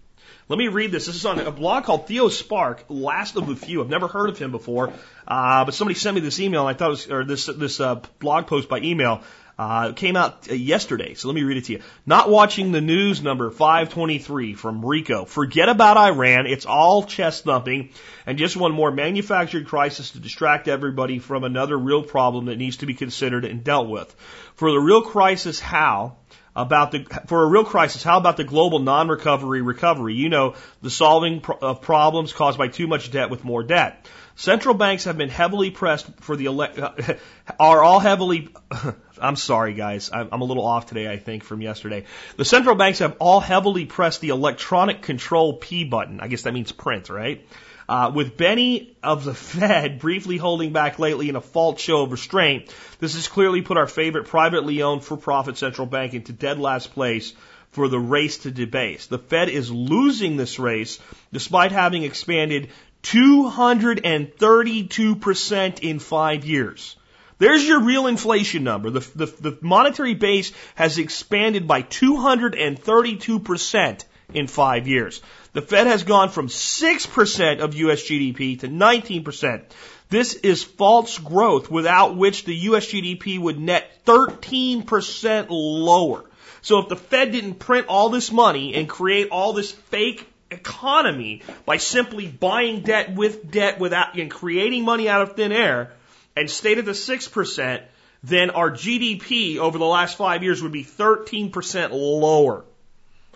[0.48, 1.06] Let me read this.
[1.06, 3.82] This is on a blog called Theo Spark, last of the few.
[3.82, 4.92] I've never heard of him before,
[5.28, 7.78] uh, but somebody sent me this email, and I thought it was, or this this
[7.78, 9.22] uh, blog post by email.
[9.58, 11.82] Uh, it came out uh, yesterday, so let me read it to you.
[12.04, 15.24] Not watching the news number 523 from Rico.
[15.24, 16.46] Forget about Iran.
[16.46, 17.90] It's all chest thumping
[18.26, 22.78] and just one more manufactured crisis to distract everybody from another real problem that needs
[22.78, 24.14] to be considered and dealt with.
[24.56, 26.16] For the real crisis, how?
[26.56, 30.88] about the for a real crisis how about the global non-recovery recovery you know the
[30.88, 35.30] solving of problems caused by too much debt with more debt Central banks have been
[35.30, 36.78] heavily pressed for the elect,
[37.58, 38.50] are all heavily,
[39.20, 42.04] I'm sorry guys, I'm, I'm a little off today I think from yesterday.
[42.36, 46.20] The central banks have all heavily pressed the electronic control P button.
[46.20, 47.48] I guess that means print, right?
[47.88, 52.12] Uh, with Benny of the Fed briefly holding back lately in a false show of
[52.12, 56.92] restraint, this has clearly put our favorite privately owned for-profit central bank into dead last
[56.92, 57.32] place
[57.70, 59.06] for the race to debase.
[59.06, 60.98] The Fed is losing this race
[61.32, 62.68] despite having expanded
[63.02, 66.96] 232% in five years.
[67.38, 68.88] There's your real inflation number.
[68.90, 75.20] The, the, the monetary base has expanded by 232% in five years.
[75.52, 79.62] The Fed has gone from 6% of US GDP to 19%.
[80.08, 86.24] This is false growth without which the US GDP would net 13% lower.
[86.62, 91.42] So if the Fed didn't print all this money and create all this fake economy
[91.64, 95.92] by simply buying debt with debt without and creating money out of thin air
[96.36, 97.82] and stayed at the 6%,
[98.22, 102.64] then our GDP over the last five years would be 13% lower.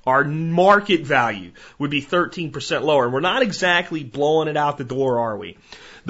[0.07, 3.05] Our market value would be 13% lower.
[3.05, 5.59] And we're not exactly blowing it out the door, are we?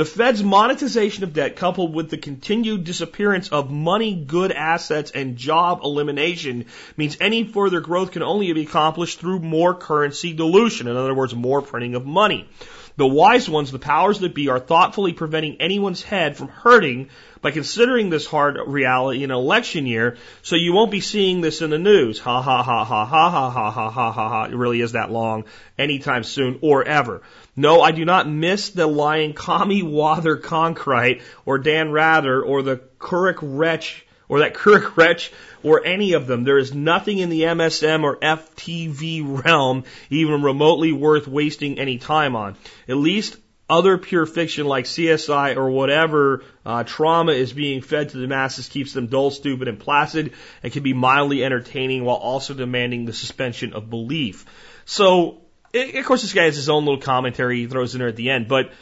[0.01, 5.37] The Fed's monetization of debt coupled with the continued disappearance of money, good assets, and
[5.37, 6.65] job elimination
[6.97, 10.89] means any further growth can only be accomplished through more currency dilution.
[10.89, 12.49] In other words, more printing of money.
[12.97, 17.11] The wise ones, the powers that be, are thoughtfully preventing anyone's head from hurting
[17.43, 21.71] by considering this hard reality in election year, so you won't be seeing this in
[21.71, 22.19] the news.
[22.19, 24.45] Ha ha ha ha ha ha ha ha ha ha ha.
[24.45, 25.45] It really is that long
[25.79, 27.23] anytime soon or ever.
[27.57, 32.77] No, I do not miss the lying commie Walter Cronkite or Dan Rather or the
[32.99, 36.45] Couric Wretch or that Couric Wretch or any of them.
[36.45, 42.37] There is nothing in the MSM or FTV realm even remotely worth wasting any time
[42.37, 42.57] on.
[42.89, 43.37] At least
[43.71, 48.69] other pure fiction like CSI or whatever uh, trauma is being fed to the masses
[48.69, 53.13] keeps them dull, stupid, and placid, and can be mildly entertaining while also demanding the
[53.13, 54.45] suspension of belief.
[54.85, 58.09] So, it, of course, this guy has his own little commentary he throws in there
[58.09, 58.73] at the end, but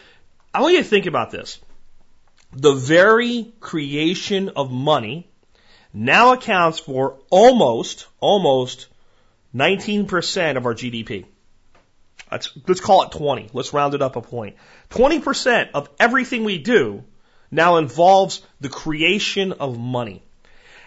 [0.55, 1.61] I want you to think about this.
[2.53, 5.29] The very creation of money
[5.93, 8.87] now accounts for almost, almost
[9.55, 11.27] 19% of our GDP.
[12.31, 13.51] Let's, let's call it 20.
[13.53, 14.57] Let's round it up a point.
[14.91, 17.05] 20% of everything we do
[17.51, 20.23] now involves the creation of money.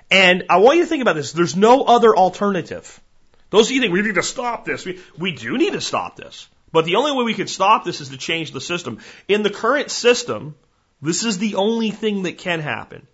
[0.10, 1.32] And I want you to think about this.
[1.32, 3.00] There's no other alternative.
[3.50, 6.16] Those of you think we need to stop this, we, we do need to stop
[6.16, 6.48] this.
[6.72, 9.00] But the only way we can stop this is to change the system.
[9.28, 10.56] In the current system,
[11.02, 13.08] this is the only thing that can happen.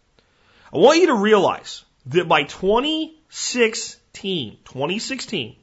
[0.72, 5.56] I want you to realize that by 2016, 2016,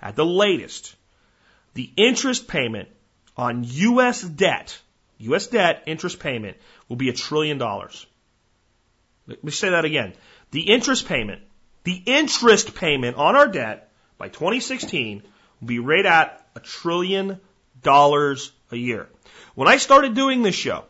[0.00, 0.94] at the latest,
[1.74, 2.88] the interest payment
[3.36, 4.22] on U.S.
[4.22, 4.78] debt,
[5.18, 5.46] U.S.
[5.46, 6.56] debt interest payment
[6.88, 8.06] will be a trillion dollars.
[9.26, 10.14] Let me say that again.
[10.50, 11.42] The interest payment,
[11.84, 15.22] the interest payment on our debt by 2016
[15.60, 17.40] will be right at a trillion
[17.82, 19.08] dollars a year.
[19.54, 20.84] When I started doing this show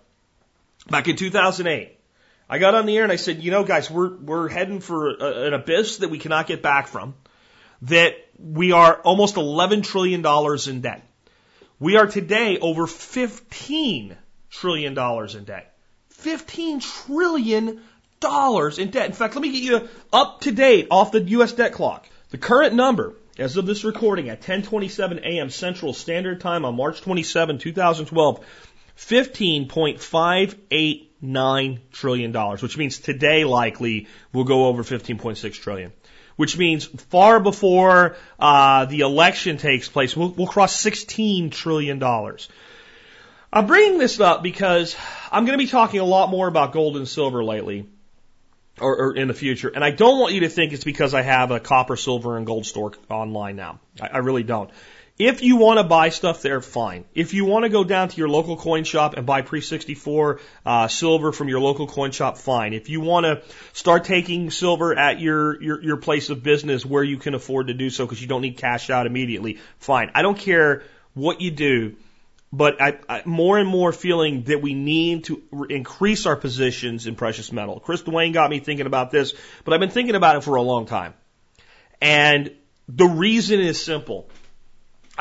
[0.89, 1.99] back in 2008,
[2.49, 5.11] I got on the air and I said, you know, guys, we're, we're heading for
[5.11, 7.15] a, an abyss that we cannot get back from,
[7.83, 10.25] that we are almost $11 trillion
[10.69, 11.07] in debt.
[11.79, 14.17] We are today over $15
[14.51, 15.77] trillion in debt.
[16.15, 17.81] $15 trillion
[18.79, 19.07] in debt.
[19.07, 21.53] In fact, let me get you up to date off the U.S.
[21.53, 22.07] debt clock.
[22.31, 25.51] The current number, as of this recording at 10:27 a.m.
[25.51, 28.45] Central Standard Time on March 27, 2012,
[28.97, 35.93] 15.589 trillion dollars, which means today likely will go over 15.6 trillion
[36.43, 42.49] which means far before uh, the election takes place, we'll, we'll cross 16 trillion dollars.
[43.53, 44.97] I'm bringing this up because
[45.31, 47.87] I'm going to be talking a lot more about gold and silver lately,
[48.81, 51.23] or, or, in the future, and I don't want you to think it's because I
[51.23, 53.79] have a copper, silver, and gold store online now.
[54.01, 54.69] I, I really don't.
[55.19, 57.05] If you want to buy stuff there, fine.
[57.15, 60.89] If you want to go down to your local coin shop and buy pre-64 uh,
[60.89, 62.73] silver from your local coin shop, fine.
[62.73, 63.43] If you want to
[63.75, 67.75] start taking silver at your, your, your place of business where you can afford to
[67.75, 70.11] do so because you don't need cash out immediately, fine.
[70.15, 71.97] I don't care what you do,
[72.51, 77.07] but I, I more and more feeling that we need to re- increase our positions
[77.07, 77.81] in precious metal.
[77.81, 80.63] Chris Duane got me thinking about this, but I've been thinking about it for a
[80.63, 81.13] long time.
[82.01, 82.51] And
[82.89, 84.29] the reason is simple.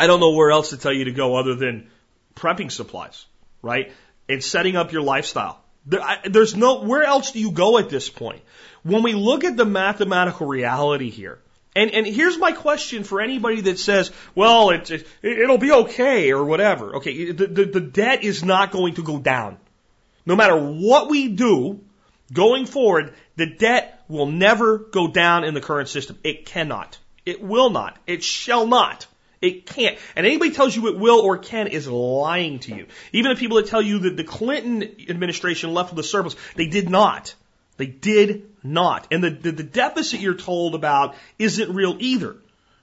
[0.02, 1.88] I don't know where else to tell you to go other than
[2.36, 3.24] prepping supplies,
[3.62, 3.92] right?
[4.28, 5.64] And setting up your lifestyle.
[5.86, 8.42] there's no, where else do you go at this point?
[8.82, 11.38] When we look at the mathematical reality here,
[11.76, 16.32] and, and here's my question for anybody that says, well, it, it, it'll be okay
[16.32, 16.96] or whatever.
[16.96, 19.60] Okay, the, the, the debt is not going to go down.
[20.26, 21.80] No matter what we do
[22.34, 26.18] going forward, the debt will never go down in the current system.
[26.24, 26.98] It cannot.
[27.24, 28.00] It will not.
[28.08, 29.06] It shall not.
[29.42, 29.98] It can't.
[30.16, 32.86] And anybody tells you it will or can is lying to you.
[33.12, 36.68] Even the people that tell you that the Clinton administration left with a surplus, they
[36.68, 37.34] did not.
[37.78, 39.08] They did not.
[39.10, 42.36] And the, the, the deficit you're told about isn't real either.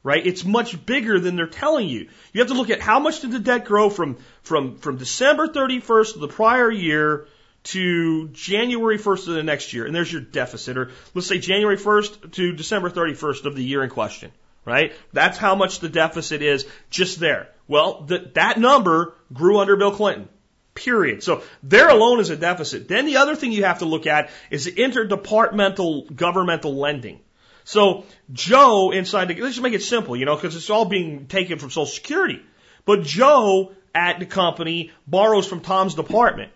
[0.03, 0.27] Right?
[0.27, 2.09] It's much bigger than they're telling you.
[2.33, 5.49] You have to look at how much did the debt grow from, from, from December
[5.49, 7.29] 31st of the prior year
[7.64, 9.85] to January 1st of the next year.
[9.87, 10.79] And there's your deficit.
[10.79, 14.33] Or let's say January 1st to December 31st of the year in question
[14.68, 14.92] right?
[15.12, 17.48] That's how much the deficit is just there.
[17.66, 20.28] Well, the, that number grew under Bill Clinton.
[20.74, 21.22] Period.
[21.24, 22.87] So there alone is a deficit.
[22.87, 27.20] Then the other thing you have to look at is interdepartmental governmental lending.
[27.64, 31.26] So Joe inside the, let's just make it simple, you know, because it's all being
[31.26, 32.40] taken from Social Security.
[32.85, 36.52] But Joe at the company borrows from Tom's department,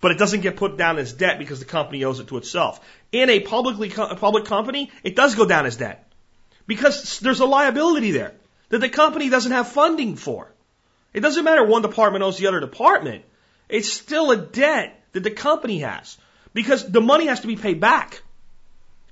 [0.00, 2.80] but it doesn't get put down as debt because the company owes it to itself.
[3.10, 6.11] In a publicly public company, it does go down as debt.
[6.72, 8.32] Because there's a liability there
[8.70, 10.50] that the company doesn't have funding for.
[11.12, 13.26] It doesn't matter one department owes the other department.
[13.68, 16.16] It's still a debt that the company has
[16.54, 18.22] because the money has to be paid back.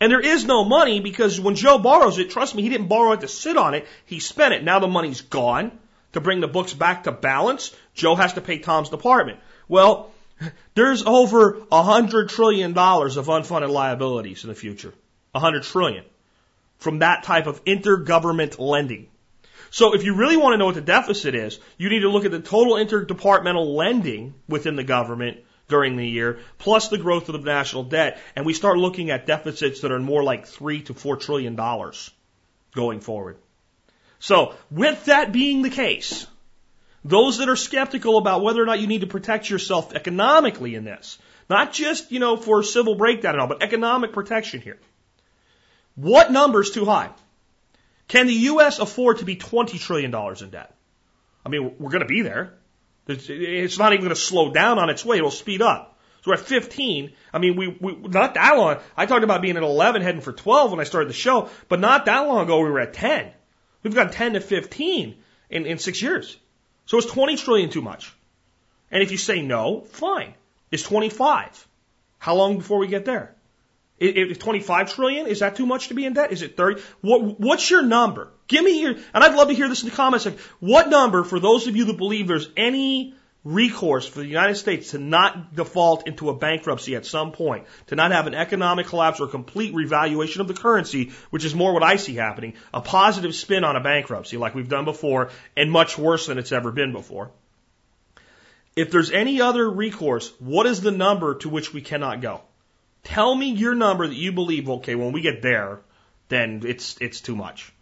[0.01, 3.13] And there is no money because when Joe borrows it, trust me, he didn't borrow
[3.13, 3.87] it to sit on it.
[4.07, 4.65] He spent it.
[4.65, 5.71] Now the money's gone.
[6.15, 9.39] To bring the books back to balance, Joe has to pay Tom's department.
[9.69, 10.11] Well,
[10.75, 14.95] there's over a hundred trillion dollars of unfunded liabilities in the future.
[15.35, 16.05] A hundred trillion
[16.81, 19.07] from that type of intergovernment lending.
[19.71, 22.25] So if you really want to know what the deficit is, you need to look
[22.25, 27.35] at the total interdepartmental lending within the government during the year, plus the growth of
[27.35, 30.95] the national debt, and we start looking at deficits that are more like three to
[30.95, 32.11] four trillion dollars
[32.75, 33.37] going forward.
[34.19, 36.27] So with that being the case,
[37.05, 40.85] Those that are skeptical about whether or not you need to protect yourself economically in
[40.85, 41.19] this.
[41.49, 44.79] Not just, you know, for civil breakdown and all, but economic protection here.
[46.01, 47.11] What number is too high?
[48.09, 48.79] Can the U.S.
[48.79, 50.75] afford to be $20 trillion in debt?
[51.45, 52.55] I mean, we're going to be there.
[53.07, 55.19] It's not even going to slow down on its way.
[55.19, 55.99] It'll speed up.
[56.23, 57.13] So we're at 15.
[57.33, 58.79] I mean, we, we, not that long.
[58.97, 61.81] I talked about being at 11 heading for 12 when I started the show, but
[61.81, 63.31] not that long ago we were at 10.
[63.83, 65.17] We've gone 10 to 15
[65.51, 66.37] in, in six years.
[66.87, 68.15] So is 20 trillion too much?
[68.91, 70.35] And if you say no, fine.
[70.71, 71.69] Is 25?
[72.19, 73.35] How long before we get there?
[74.01, 76.33] Is 25 trillion, is that too much to be in debt?
[76.33, 76.81] Is it 30?
[77.03, 78.33] What, what's your number?
[78.49, 80.25] Give me your, and I'd love to hear this in the comments.
[80.25, 84.55] Like, what number, for those of you that believe there's any recourse for the United
[84.55, 88.87] States to not default into a bankruptcy at some point, to not have an economic
[88.87, 92.81] collapse or complete revaluation of the currency, which is more what I see happening, a
[92.81, 96.73] positive spin on a bankruptcy like we've done before and much worse than it's ever
[96.73, 97.31] been before.
[98.77, 102.43] If there's any other recourse, what is the number to which we cannot go?
[103.03, 105.81] Tell me your number that you believe, okay, when we get there,
[106.29, 107.73] then it's, it's too much.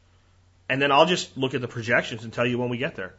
[0.69, 3.15] And then I'll just look at the projections and tell you when we get there.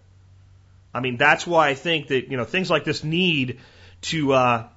[0.93, 3.59] I mean, that's why I think that, you know, things like this need
[4.01, 4.67] to, uh,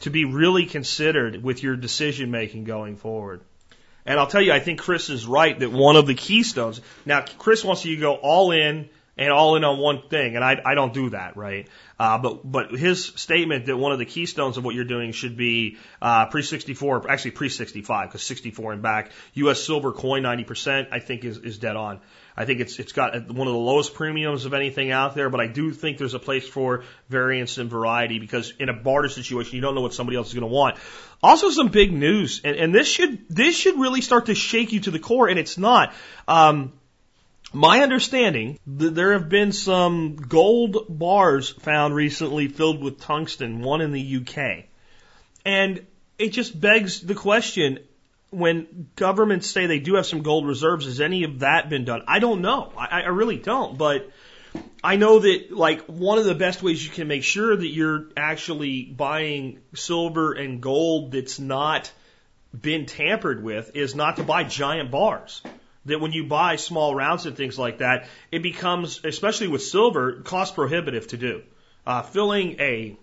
[0.00, 3.42] to be really considered with your decision making going forward.
[4.06, 7.24] And I'll tell you, I think Chris is right that one of the keystones, now
[7.38, 8.88] Chris wants you to go all in
[9.20, 11.68] and all in on one thing, and I, I don't do that, right?
[11.98, 15.36] Uh, but but his statement that one of the keystones of what you're doing should
[15.36, 19.62] be uh, pre 64, actually pre 65, because 64 and back, U.S.
[19.62, 22.00] silver coin 90%, I think is is dead on.
[22.34, 25.40] I think it's it's got one of the lowest premiums of anything out there, but
[25.40, 29.56] I do think there's a place for variance and variety because in a barter situation,
[29.56, 30.78] you don't know what somebody else is going to want.
[31.22, 34.80] Also, some big news, and, and this should this should really start to shake you
[34.80, 35.92] to the core, and it's not.
[36.26, 36.72] Um,
[37.52, 43.80] my understanding that there have been some gold bars found recently filled with tungsten, one
[43.80, 44.66] in the UK.
[45.44, 45.84] And
[46.18, 47.80] it just begs the question
[48.30, 52.02] when governments say they do have some gold reserves, has any of that been done?
[52.06, 52.72] I don't know.
[52.76, 53.76] I, I really don't.
[53.76, 54.10] But
[54.84, 58.06] I know that like one of the best ways you can make sure that you're
[58.16, 61.90] actually buying silver and gold that's not
[62.58, 65.42] been tampered with is not to buy giant bars
[65.86, 70.20] that when you buy small rounds and things like that, it becomes, especially with silver,
[70.20, 71.42] cost prohibitive to do.
[71.86, 72.96] Uh, filling a,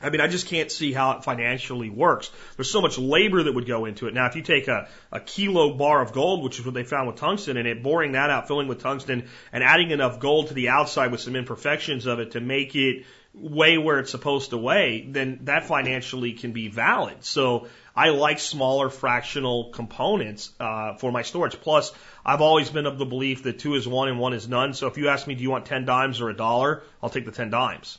[0.00, 2.30] I mean, I just can't see how it financially works.
[2.56, 4.14] There's so much labor that would go into it.
[4.14, 7.06] Now, if you take a, a kilo bar of gold, which is what they found
[7.06, 10.54] with tungsten in it, boring that out, filling with tungsten, and adding enough gold to
[10.54, 13.04] the outside with some imperfections of it to make it
[13.34, 17.24] weigh where it's supposed to weigh, then that financially can be valid.
[17.24, 17.66] So
[17.96, 21.60] I like smaller fractional components uh, for my storage.
[21.60, 21.92] Plus,
[22.24, 24.74] I've always been of the belief that two is one and one is none.
[24.74, 26.82] So if you ask me, do you want 10 dimes or a dollar?
[27.02, 27.98] I'll take the 10 dimes.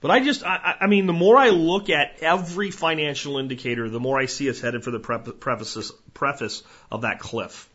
[0.00, 4.00] But I just, I, I mean, the more I look at every financial indicator, the
[4.00, 7.68] more I see us headed for the preface, preface of that cliff.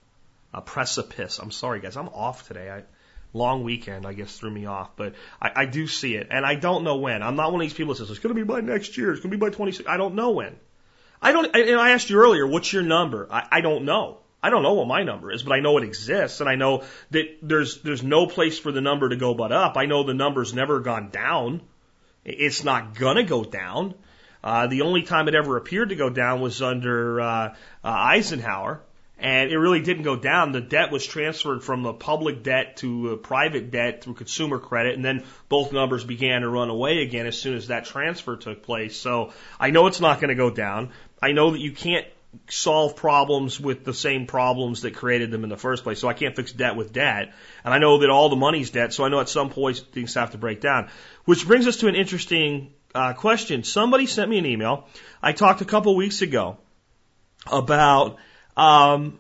[0.54, 1.40] A precipice.
[1.40, 1.96] I'm sorry, guys.
[1.96, 2.70] I'm off today.
[2.70, 2.84] I,
[3.32, 4.98] long weekend, I guess, threw me off.
[4.98, 7.24] But I, I do see it, and I don't know when.
[7.24, 9.12] I'm not one of these people that says it's going to be by next year.
[9.14, 9.88] It's going to be by 26.
[9.88, 10.58] I don't know when.
[11.22, 13.28] I don't, and I asked you earlier, what's your number?
[13.32, 14.20] I, I don't know.
[14.42, 16.84] I don't know what my number is, but I know it exists, and I know
[17.12, 19.78] that there's there's no place for the number to go but up.
[19.78, 21.62] I know the number's never gone down.
[22.24, 23.96] It's not gonna go down.
[24.44, 28.82] Uh, the only time it ever appeared to go down was under uh, uh, Eisenhower,
[29.18, 30.52] and it really didn't go down.
[30.52, 35.04] The debt was transferred from the public debt to private debt through consumer credit, and
[35.04, 38.96] then both numbers began to run away again as soon as that transfer took place.
[38.96, 40.92] So I know it's not going to go down.
[41.22, 42.06] I know that you can't
[42.50, 46.00] solve problems with the same problems that created them in the first place.
[46.00, 47.34] So I can't fix debt with debt.
[47.64, 48.94] And I know that all the money's debt.
[48.94, 50.90] So I know at some point things have to break down.
[51.26, 53.64] Which brings us to an interesting uh, question.
[53.64, 54.88] Somebody sent me an email.
[55.22, 56.58] I talked a couple weeks ago
[57.52, 58.18] about
[58.56, 59.20] um,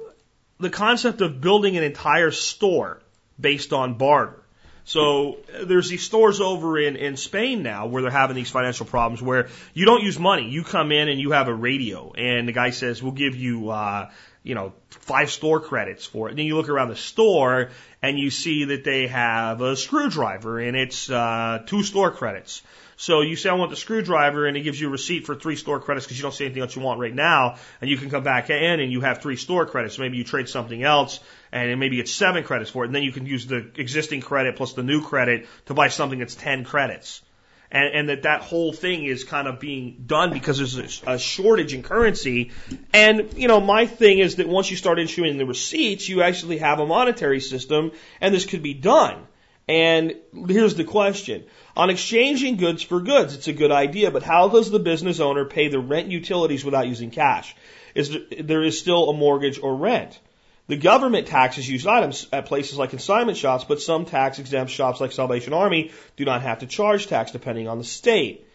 [0.59, 3.01] the concept of building an entire store
[3.39, 4.43] based on barter.
[4.87, 9.21] So there's these stores over in, in Spain now where they're having these financial problems
[9.21, 10.47] where you don't use money.
[10.47, 13.69] You come in and you have a radio and the guy says, we'll give you,
[13.69, 14.09] uh,
[14.43, 16.31] you know, five store credits for it.
[16.31, 17.71] And then you look around the store
[18.01, 22.61] and you see that they have a screwdriver and it's, uh, two store credits.
[22.99, 25.55] So you say, I want the screwdriver, and it gives you a receipt for three
[25.55, 28.09] store credits because you don't see anything else you want right now, and you can
[28.09, 29.99] come back in and you have three store credits.
[29.99, 31.19] Maybe you trade something else,
[31.51, 34.55] and maybe it's seven credits for it, and then you can use the existing credit
[34.55, 37.21] plus the new credit to buy something that's ten credits.
[37.69, 41.19] And, and that that whole thing is kind of being done because there's a, a
[41.19, 42.51] shortage in currency.
[42.93, 46.59] And, you know, my thing is that once you start issuing the receipts, you actually
[46.59, 47.91] have a monetary system,
[48.21, 49.26] and this could be done.
[49.67, 50.15] And
[50.47, 51.43] here's the question.
[51.75, 55.45] On exchanging goods for goods, it's a good idea, but how does the business owner
[55.45, 57.55] pay the rent utilities without using cash?
[57.93, 60.19] Is there, there is still a mortgage or rent?
[60.67, 65.01] The government taxes used items at places like consignment shops, but some tax exempt shops
[65.01, 68.47] like Salvation Army do not have to charge tax depending on the state.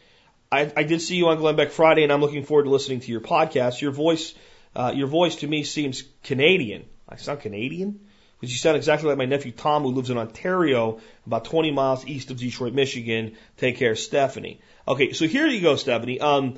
[0.50, 3.00] I, I did see you on Glenn Beck Friday, and I'm looking forward to listening
[3.00, 3.80] to your podcast.
[3.80, 4.34] Your voice,
[4.76, 6.84] uh, your voice to me seems Canadian.
[7.08, 8.00] I sound Canadian
[8.43, 12.05] because you sound exactly like my nephew Tom, who lives in Ontario, about 20 miles
[12.09, 13.36] east of Detroit, Michigan.
[13.57, 14.61] Take care, Stephanie.
[14.88, 16.18] Okay, so here you go, Stephanie.
[16.18, 16.57] Um,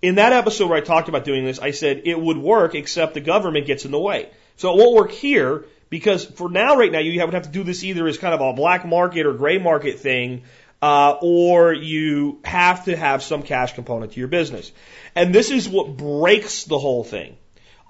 [0.00, 3.12] in that episode where I talked about doing this, I said it would work except
[3.12, 4.30] the government gets in the way.
[4.56, 7.64] So it won't work here because for now, right now, you would have to do
[7.64, 10.44] this either as kind of a black market or gray market thing
[10.80, 14.72] uh, or you have to have some cash component to your business.
[15.14, 17.36] And this is what breaks the whole thing.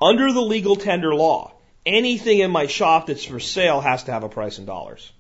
[0.02, 1.55] Under the legal tender law,
[1.86, 5.12] anything in my shop that's for sale has to have a price in dollars.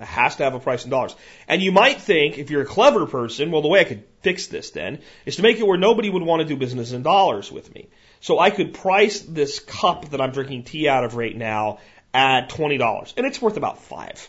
[0.00, 1.14] It has to have a price in dollars.
[1.46, 4.46] And you might think, if you're a clever person, well, the way I could fix
[4.48, 7.52] this then is to make it where nobody would want to do business in dollars
[7.52, 7.88] with me.
[8.20, 11.78] So I could price this cup that I'm drinking tea out of right now
[12.14, 13.14] at $20.
[13.16, 14.28] And it's worth about five.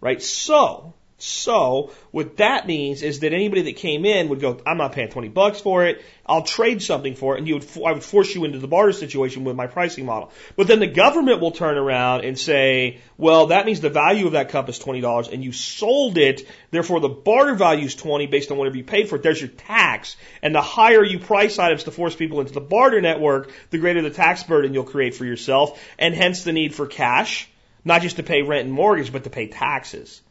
[0.00, 0.22] Right?
[0.22, 4.92] So, so what that means is that anybody that came in would go, I'm not
[4.92, 6.00] paying 20 bucks for it.
[6.24, 7.38] I'll trade something for it.
[7.38, 10.30] And you would, I would force you into the barter situation with my pricing model.
[10.54, 14.32] But then the government will turn around and say, well, that means the value of
[14.32, 16.46] that cup is $20 and you sold it.
[16.70, 19.24] Therefore the barter value is 20 based on whatever you paid for it.
[19.24, 20.16] There's your tax.
[20.40, 24.02] And the higher you price items to force people into the barter network, the greater
[24.02, 25.82] the tax burden you'll create for yourself.
[25.98, 27.48] And hence the need for cash,
[27.84, 30.22] not just to pay rent and mortgage, but to pay taxes.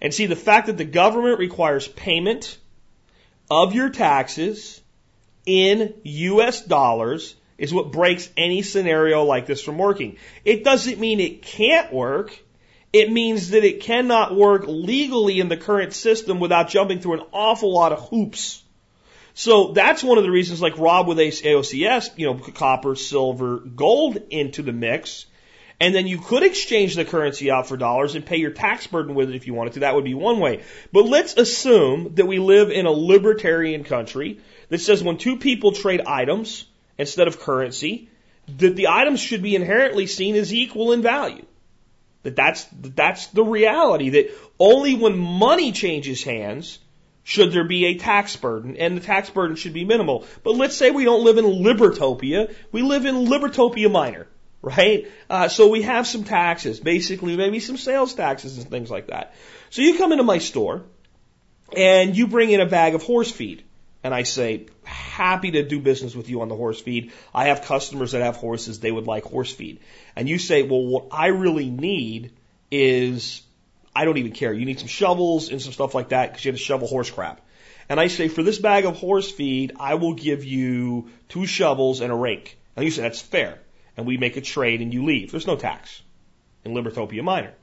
[0.00, 2.58] And see, the fact that the government requires payment
[3.50, 4.80] of your taxes
[5.44, 10.16] in US dollars is what breaks any scenario like this from working.
[10.44, 12.38] It doesn't mean it can't work.
[12.92, 17.26] It means that it cannot work legally in the current system without jumping through an
[17.32, 18.62] awful lot of hoops.
[19.34, 24.16] So that's one of the reasons like Rob with AOCS, you know, copper, silver, gold
[24.30, 25.26] into the mix
[25.78, 29.14] and then you could exchange the currency out for dollars and pay your tax burden
[29.14, 29.80] with it if you wanted to.
[29.80, 30.62] That would be one way.
[30.92, 35.72] But let's assume that we live in a libertarian country that says when two people
[35.72, 36.66] trade items
[36.96, 38.08] instead of currency,
[38.56, 41.44] that the items should be inherently seen as equal in value.
[42.22, 46.78] That that's, that that's the reality that only when money changes hands
[47.22, 50.24] should there be a tax burden, and the tax burden should be minimal.
[50.42, 54.28] But let's say we don't live in Libertopia, we live in Libertopia Minor
[54.66, 55.06] right?
[55.30, 59.34] Uh, so we have some taxes, basically maybe some sales taxes and things like that.
[59.70, 60.82] So you come into my store
[61.74, 63.62] and you bring in a bag of horse feed.
[64.02, 67.12] And I say, happy to do business with you on the horse feed.
[67.32, 69.80] I have customers that have horses, they would like horse feed.
[70.16, 72.32] And you say, well, what I really need
[72.70, 73.42] is,
[73.94, 74.52] I don't even care.
[74.52, 77.10] You need some shovels and some stuff like that because you have to shovel horse
[77.10, 77.40] crap.
[77.88, 82.00] And I say, for this bag of horse feed, I will give you two shovels
[82.00, 82.58] and a rake.
[82.74, 83.60] And you say, that's fair
[83.96, 85.30] and we make a trade and you leave.
[85.30, 86.02] There's no tax
[86.64, 87.54] in Libertopia Minor.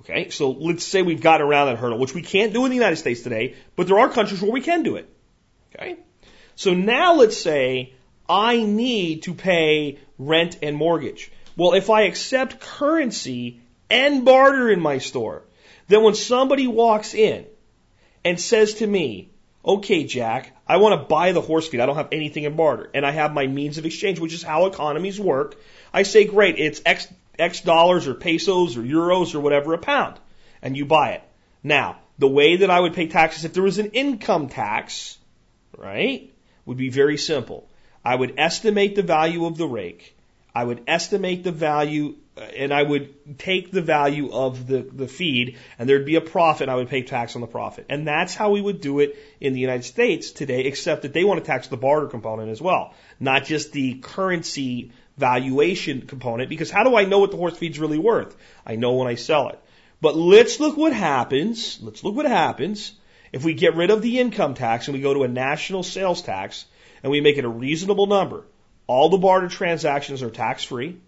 [0.00, 2.76] Okay, so let's say we've got around that hurdle, which we can't do in the
[2.76, 5.08] United States today, but there are countries where we can do it.
[5.74, 5.96] Okay,
[6.54, 7.94] so now let's say
[8.28, 11.30] I need to pay rent and mortgage.
[11.56, 13.60] Well, if I accept currency
[13.90, 15.42] and barter in my store,
[15.88, 17.46] then when somebody walks in
[18.24, 19.30] and says to me,
[19.66, 21.80] okay, Jack, I want to buy the horse feed.
[21.80, 22.88] I don't have anything in barter.
[22.94, 25.56] And I have my means of exchange, which is how economies work.
[25.92, 27.08] I say, great, it's X,
[27.38, 30.18] X dollars or pesos or euros or whatever a pound.
[30.62, 31.22] And you buy it.
[31.62, 35.18] Now, the way that I would pay taxes if there was an income tax,
[35.76, 36.32] right,
[36.64, 37.68] would be very simple.
[38.04, 40.16] I would estimate the value of the rake.
[40.54, 45.08] I would estimate the value Uh, and I would take the value of the, the
[45.08, 47.86] feed and there'd be a profit and I would pay tax on the profit.
[47.88, 51.24] And that's how we would do it in the United States today, except that they
[51.24, 56.70] want to tax the barter component as well, not just the currency valuation component, because
[56.70, 58.36] how do I know what the horse feed's really worth?
[58.66, 59.58] I know when I sell it.
[60.02, 62.92] But let's look what happens, let's look what happens
[63.32, 66.20] if we get rid of the income tax and we go to a national sales
[66.20, 66.66] tax
[67.02, 68.44] and we make it a reasonable number.
[68.86, 70.98] All the barter transactions are tax free.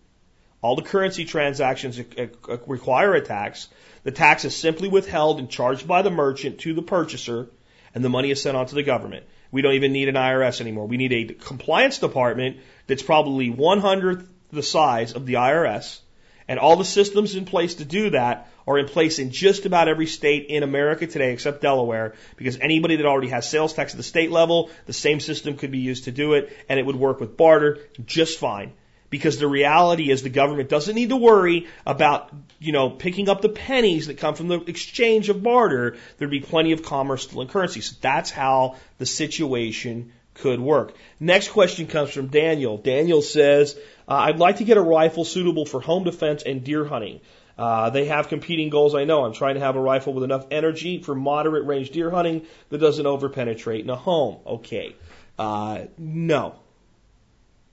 [0.61, 3.69] All the currency transactions uh, uh, require a tax.
[4.03, 7.49] The tax is simply withheld and charged by the merchant to the purchaser,
[7.95, 9.25] and the money is sent on to the government.
[9.53, 10.87] We don't even need an IRS anymore.
[10.87, 16.01] We need a compliance department that's probably one hundredth the size of the IRS,
[16.49, 19.89] and all the systems in place to do that are in place in just about
[19.89, 23.97] every state in America today except Delaware, because anybody that already has sales tax at
[23.97, 26.97] the state level, the same system could be used to do it, and it would
[26.97, 28.73] work with barter just fine
[29.11, 33.41] Because the reality is the government doesn't need to worry about, you know, picking up
[33.41, 35.97] the pennies that come from the exchange of barter.
[36.19, 37.81] There'd be plenty of commerce still in currency.
[37.81, 40.95] So that's how the situation could work.
[41.19, 42.77] Next question comes from Daniel.
[42.77, 46.85] Daniel says, uh, I'd like to get a rifle suitable for home defense and deer
[46.85, 47.21] hunting.
[47.59, 49.25] Uh, they have competing goals, I know.
[49.25, 52.79] I'm trying to have a rifle with enough energy for moderate range deer hunting that
[52.79, 54.39] doesn't overpenetrate in a home.
[54.47, 54.95] Okay.
[55.39, 56.55] Uh, no.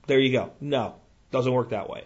[0.07, 0.51] There you go.
[0.59, 0.95] No.
[1.35, 2.05] Doesn't work that way.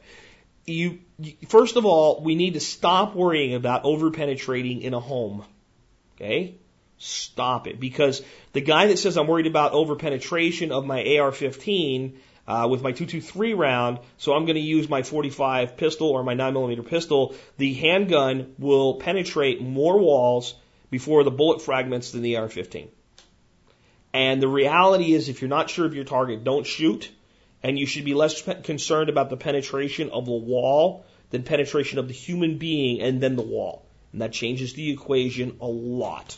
[0.66, 5.46] You, you, first of all, we need to stop worrying about overpenetrating in a home.
[6.16, 6.56] Okay?
[6.98, 7.80] Stop it.
[7.80, 8.24] Because
[8.54, 12.16] the guy that says I'm worried about overpenetration of my AR-15
[12.48, 16.34] uh, with my 223 round, so I'm going to use my 45 pistol or my
[16.34, 20.56] 9mm pistol, the handgun will penetrate more walls
[20.90, 22.88] before the bullet fragments than the AR-15.
[24.12, 27.12] And the reality is, if you're not sure of your target, don't shoot.
[27.62, 32.07] And you should be less concerned about the penetration of the wall than penetration of
[32.07, 33.86] the human being and then the wall.
[34.12, 36.38] And that changes the equation a lot.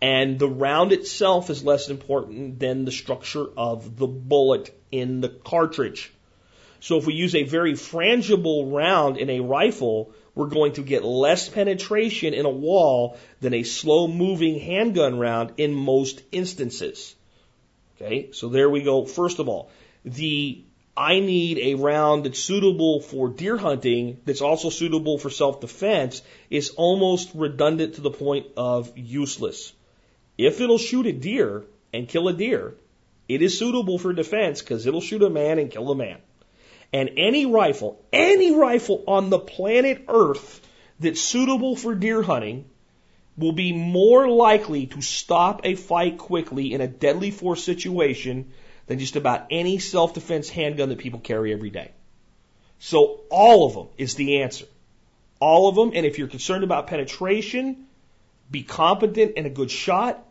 [0.00, 5.28] And the round itself is less important than the structure of the bullet in the
[5.28, 6.12] cartridge.
[6.80, 11.04] So if we use a very frangible round in a rifle, we're going to get
[11.04, 17.16] less penetration in a wall than a slow moving handgun round in most instances.
[17.96, 19.04] Okay, so there we go.
[19.04, 19.72] First of all,
[20.14, 20.62] the
[20.98, 26.22] I need a round that's suitable for deer hunting, that's also suitable for self defense,
[26.50, 29.72] is almost redundant to the point of useless.
[30.36, 32.74] If it'll shoot a deer and kill a deer,
[33.28, 36.18] it is suitable for defense because it'll shoot a man and kill a man.
[36.92, 40.60] And any rifle, any rifle on the planet Earth
[40.98, 42.64] that's suitable for deer hunting
[43.36, 48.50] will be more likely to stop a fight quickly in a deadly force situation
[48.88, 51.92] than just about any self defense handgun that people carry every day.
[52.80, 54.66] So all of them is the answer.
[55.40, 55.92] All of them.
[55.94, 57.86] And if you're concerned about penetration,
[58.50, 60.24] be competent and a good shot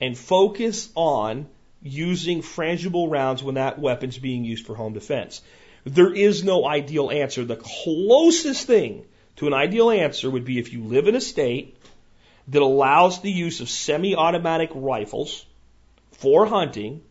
[0.00, 1.46] and focus on
[1.82, 5.42] using frangible rounds when that weapon's being used for home defense.
[5.84, 7.44] There is no ideal answer.
[7.44, 9.04] The closest thing
[9.36, 11.76] to an ideal answer would be if you live in a state
[12.48, 15.44] that allows the use of semi-automatic rifles
[16.12, 17.02] for hunting,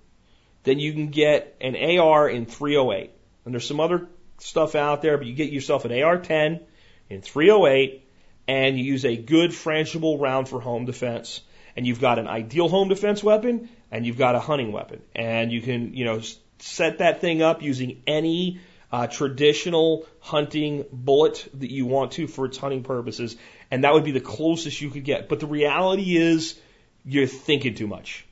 [0.66, 3.11] then you can get an AR in 308.
[3.45, 4.07] And there's some other
[4.39, 6.61] stuff out there, but you get yourself an AR-10
[7.09, 8.03] in 308
[8.47, 11.41] and you use a good frangible round for home defense
[11.76, 15.01] and you've got an ideal home defense weapon and you've got a hunting weapon.
[15.16, 16.22] And you can, you know,
[16.59, 18.59] set that thing up using any
[18.91, 23.36] uh, traditional hunting bullet that you want to for its hunting purposes.
[23.70, 25.28] And that would be the closest you could get.
[25.28, 26.59] But the reality is
[27.03, 28.26] you're thinking too much.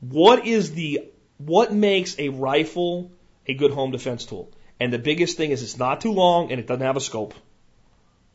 [0.00, 1.08] What is the,
[1.38, 3.10] what makes a rifle
[3.46, 4.50] a good home defense tool?
[4.80, 7.34] And the biggest thing is it's not too long and it doesn't have a scope.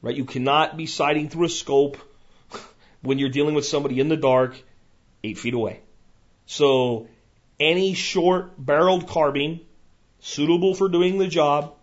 [0.01, 0.15] Right?
[0.15, 1.97] You cannot be sighting through a scope
[3.01, 4.55] when you're dealing with somebody in the dark
[5.23, 5.81] eight feet away.
[6.45, 7.07] So
[7.59, 9.61] any short barreled carbine
[10.19, 11.73] suitable for doing the job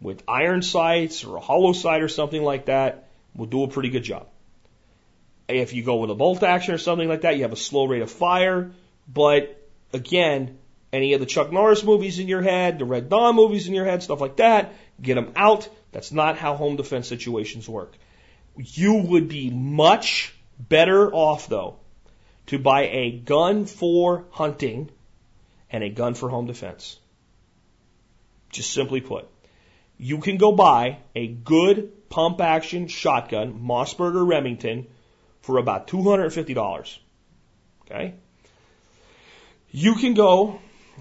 [0.00, 3.88] with iron sights or a holo sight or something like that will do a pretty
[3.88, 4.28] good job.
[5.48, 7.86] If you go with a bolt action or something like that, you have a slow
[7.86, 8.72] rate of fire.
[9.12, 9.63] But
[9.94, 10.58] again,
[10.92, 13.84] any of the Chuck Norris movies in your head, the Red Dawn movies in your
[13.84, 15.68] head, stuff like that, get them out.
[15.92, 17.96] That's not how home defense situations work.
[18.56, 21.76] You would be much Better off, though,
[22.46, 24.90] to buy a gun for hunting
[25.70, 26.98] and a gun for home defense.
[28.50, 29.26] Just simply put,
[29.98, 34.86] you can go buy a good pump action shotgun, Mossberg or Remington,
[35.40, 36.98] for about $250.
[37.82, 38.14] Okay?
[39.76, 40.60] You can go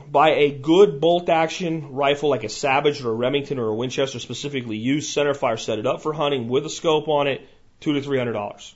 [0.09, 4.19] buy a good bolt action rifle like a Savage or a Remington or a Winchester
[4.19, 7.47] specifically used centerfire, set it up for hunting with a scope on it,
[7.80, 8.74] two to three hundred dollars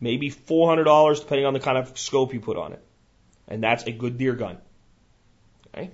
[0.00, 2.82] maybe $400 depending on the kind of scope you put on it.
[3.46, 4.58] And that's a good deer gun.
[5.68, 5.90] Okay?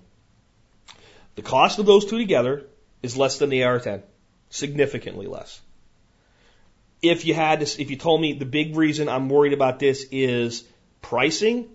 [1.35, 2.67] The cost of those two together
[3.03, 4.03] is less than the AR-10.
[4.49, 5.61] Significantly less.
[7.03, 10.07] If you had this, if you told me the big reason I'm worried about this
[10.11, 10.65] is
[11.03, 11.69] pricing,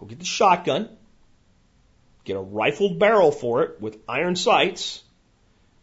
[0.00, 0.88] go get the shotgun,
[2.24, 5.04] get a rifled barrel for it with iron sights,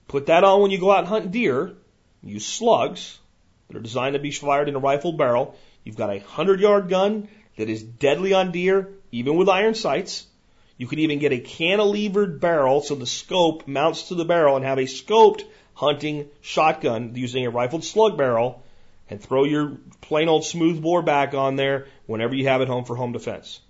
[0.07, 1.75] put that on when you go out and hunt deer,
[2.23, 3.19] use slugs
[3.67, 5.55] that are designed to be fired in a rifled barrel,
[5.87, 10.27] You've got a hundred yard gun that is deadly on deer, even with iron sights.
[10.75, 14.65] You could even get a cantilevered barrel so the scope mounts to the barrel and
[14.65, 15.43] have a scoped
[15.75, 18.63] hunting shotgun using a rifled slug barrel
[19.09, 22.83] and throw your plain old smooth bore back on there whenever you have it home
[22.83, 23.61] for home defense.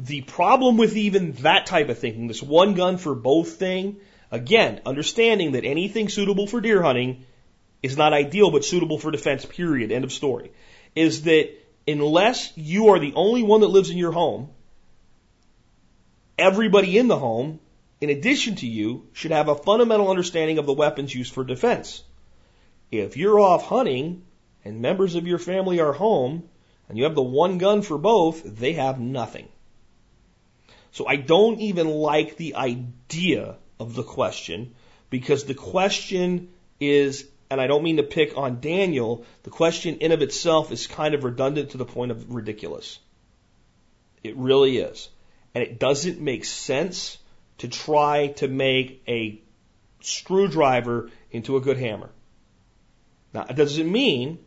[0.00, 4.80] The problem with even that type of thinking, this one gun for both thing, Again,
[4.86, 7.24] understanding that anything suitable for deer hunting
[7.82, 9.90] is not ideal, but suitable for defense, period.
[9.90, 10.52] End of story.
[10.94, 11.50] Is that
[11.88, 14.50] unless you are the only one that lives in your home,
[16.38, 17.58] everybody in the home,
[18.00, 22.04] in addition to you, should have a fundamental understanding of the weapons used for defense.
[22.92, 24.22] If you're off hunting
[24.64, 26.48] and members of your family are home
[26.88, 29.48] and you have the one gun for both, they have nothing.
[30.92, 34.74] So I don't even like the idea of the question
[35.08, 36.48] because the question
[36.80, 40.86] is, and I don't mean to pick on Daniel, the question in of itself is
[40.86, 42.98] kind of redundant to the point of ridiculous.
[44.22, 45.08] It really is.
[45.54, 47.18] And it doesn't make sense
[47.58, 49.40] to try to make a
[50.00, 52.10] screwdriver into a good hammer.
[53.32, 54.38] Now, it doesn't mean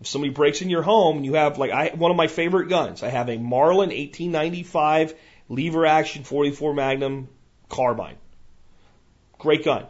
[0.00, 2.68] if somebody breaks in your home and you have like I one of my favorite
[2.68, 3.02] guns.
[3.02, 5.14] I have a Marlin 1895
[5.48, 7.28] lever action 44 Magnum
[7.68, 8.16] carbine.
[9.38, 9.86] Great gun.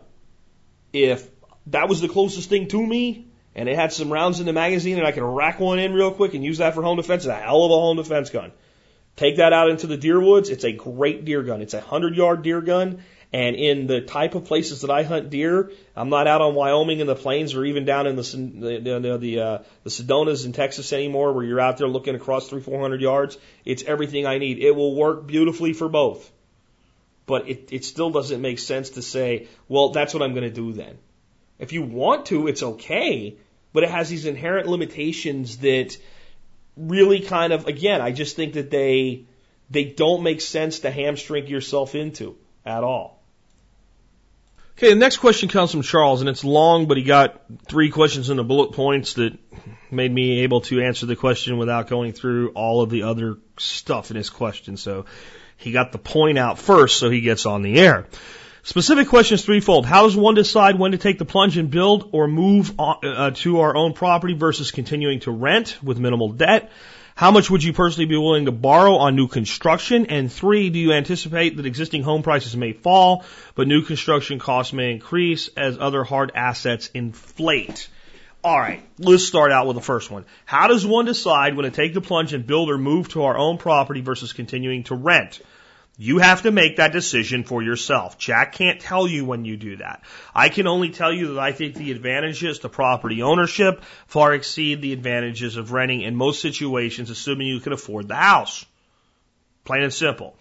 [0.93, 1.29] If
[1.69, 4.99] that was the closest thing to me and it had some rounds in the magazine
[4.99, 7.33] and I could rack one in real quick and use that for home defense, it's
[7.33, 8.53] a hell of a home defense gun.
[9.17, 10.49] Take that out into the deer woods.
[10.49, 11.61] It's a great deer gun.
[11.61, 13.03] It's a hundred yard deer gun
[13.33, 17.01] and in the type of places that I hunt deer, I'm not out on Wyoming
[17.01, 20.53] in the plains or even down in the the the, the, uh, the senderos in
[20.53, 23.37] Texas anymore, where you're out there looking across three four hundred yards.
[23.66, 24.59] It's everything I need.
[24.59, 26.31] It will work beautifully for both,
[27.26, 30.51] but it it still doesn't make sense to say, well, that's what I'm going to
[30.51, 30.97] do then.
[31.59, 33.37] If you want to, it's okay,
[33.74, 35.99] but it has these inherent limitations that
[36.79, 39.24] really kind of again, I just think that they
[39.68, 43.18] they don't make sense to hamstring yourself into at all.
[44.79, 48.31] Okay, the next question comes from Charles, and it's long, but he got three questions
[48.31, 49.37] in the bullet points that
[49.91, 54.12] made me able to answer the question without going through all of the other stuff
[54.12, 54.76] in his question.
[54.76, 55.07] So
[55.57, 58.07] he got the point out first, so he gets on the air.
[58.62, 59.85] Specific question is threefold.
[59.85, 63.31] How does one decide when to take the plunge and build or move on, uh,
[63.33, 66.70] to our own property versus continuing to rent with minimal debt?
[67.19, 70.07] How much would you personally be willing to borrow on new construction?
[70.07, 73.25] And three, do you anticipate that existing home prices may fall,
[73.57, 77.89] but new construction costs may increase as other hard assets inflate?
[78.45, 80.27] All right, let's start out with the first one.
[80.45, 83.37] How does one decide when to take the plunge and build or move to our
[83.37, 85.41] own property versus continuing to rent?
[86.01, 88.18] You have to make that decision for yourself.
[88.18, 90.05] Jack can't tell you when you do that.
[90.32, 94.80] I can only tell you that I think the advantages to property ownership far exceed
[94.80, 98.64] the advantages of renting in most situations, assuming you can afford the house.
[99.64, 100.36] Plain and simple.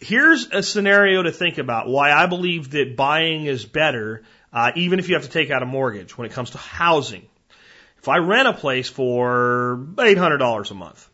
[0.00, 4.22] Here's a scenario to think about why I believe that buying is better,
[4.52, 7.26] uh, even if you have to take out a mortgage when it comes to housing.
[7.98, 11.08] If I rent a place for $800 a month,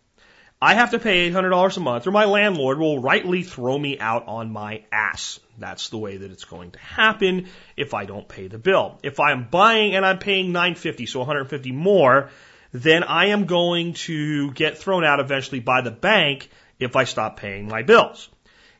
[0.62, 4.28] I have to pay $800 a month or my landlord will rightly throw me out
[4.28, 5.40] on my ass.
[5.58, 7.48] That's the way that it's going to happen
[7.78, 8.98] if I don't pay the bill.
[9.02, 12.28] If I'm buying and I'm paying 950, so 150 more,
[12.72, 17.38] then I am going to get thrown out eventually by the bank if I stop
[17.38, 18.28] paying my bills.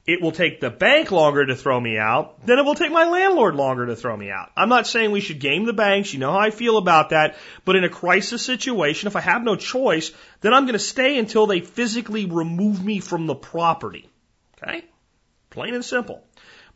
[0.07, 3.05] It will take the bank longer to throw me out than it will take my
[3.05, 4.51] landlord longer to throw me out.
[4.57, 6.13] I'm not saying we should game the banks.
[6.13, 7.37] You know how I feel about that.
[7.65, 11.19] But in a crisis situation, if I have no choice, then I'm going to stay
[11.19, 14.09] until they physically remove me from the property.
[14.57, 14.85] Okay?
[15.51, 16.25] Plain and simple.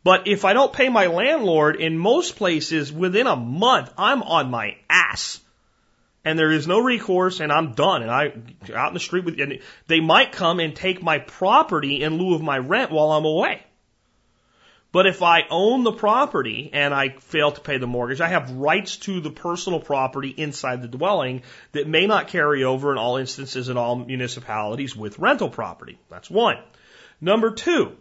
[0.03, 4.51] But if I don't pay my landlord, in most places, within a month, I'm on
[4.51, 5.41] my ass
[6.25, 8.33] and there is no recourse and I'm done and I
[8.73, 12.35] out in the street with and they might come and take my property in lieu
[12.35, 13.63] of my rent while I'm away.
[14.91, 18.51] But if I own the property and I fail to pay the mortgage, I have
[18.51, 23.17] rights to the personal property inside the dwelling that may not carry over in all
[23.17, 25.99] instances in all municipalities with rental property.
[26.09, 26.57] That's one.
[27.19, 27.97] Number two,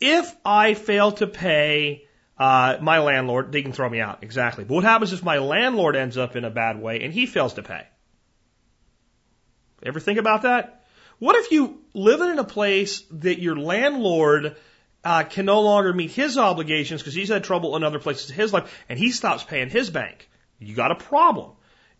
[0.00, 2.05] if I fail to pay
[2.38, 4.22] uh, my landlord, they can throw me out.
[4.22, 4.64] Exactly.
[4.64, 7.54] But what happens if my landlord ends up in a bad way and he fails
[7.54, 7.86] to pay?
[9.82, 10.84] Ever think about that?
[11.18, 14.56] What if you live in a place that your landlord
[15.02, 18.36] uh, can no longer meet his obligations because he's had trouble in other places in
[18.36, 20.28] his life and he stops paying his bank?
[20.58, 21.52] You got a problem.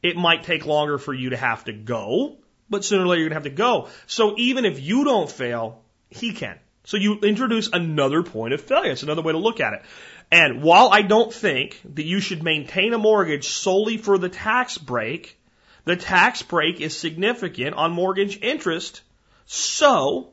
[0.02, 2.36] It might take longer for you to have to go,
[2.68, 3.88] but sooner or later you're going to have to go.
[4.06, 6.58] So even if you don't fail, he can.
[6.84, 8.92] So you introduce another point of failure.
[8.92, 9.82] It's another way to look at it.
[10.30, 14.76] And while I don't think that you should maintain a mortgage solely for the tax
[14.76, 15.38] break,
[15.84, 19.02] the tax break is significant on mortgage interest.
[19.46, 20.32] So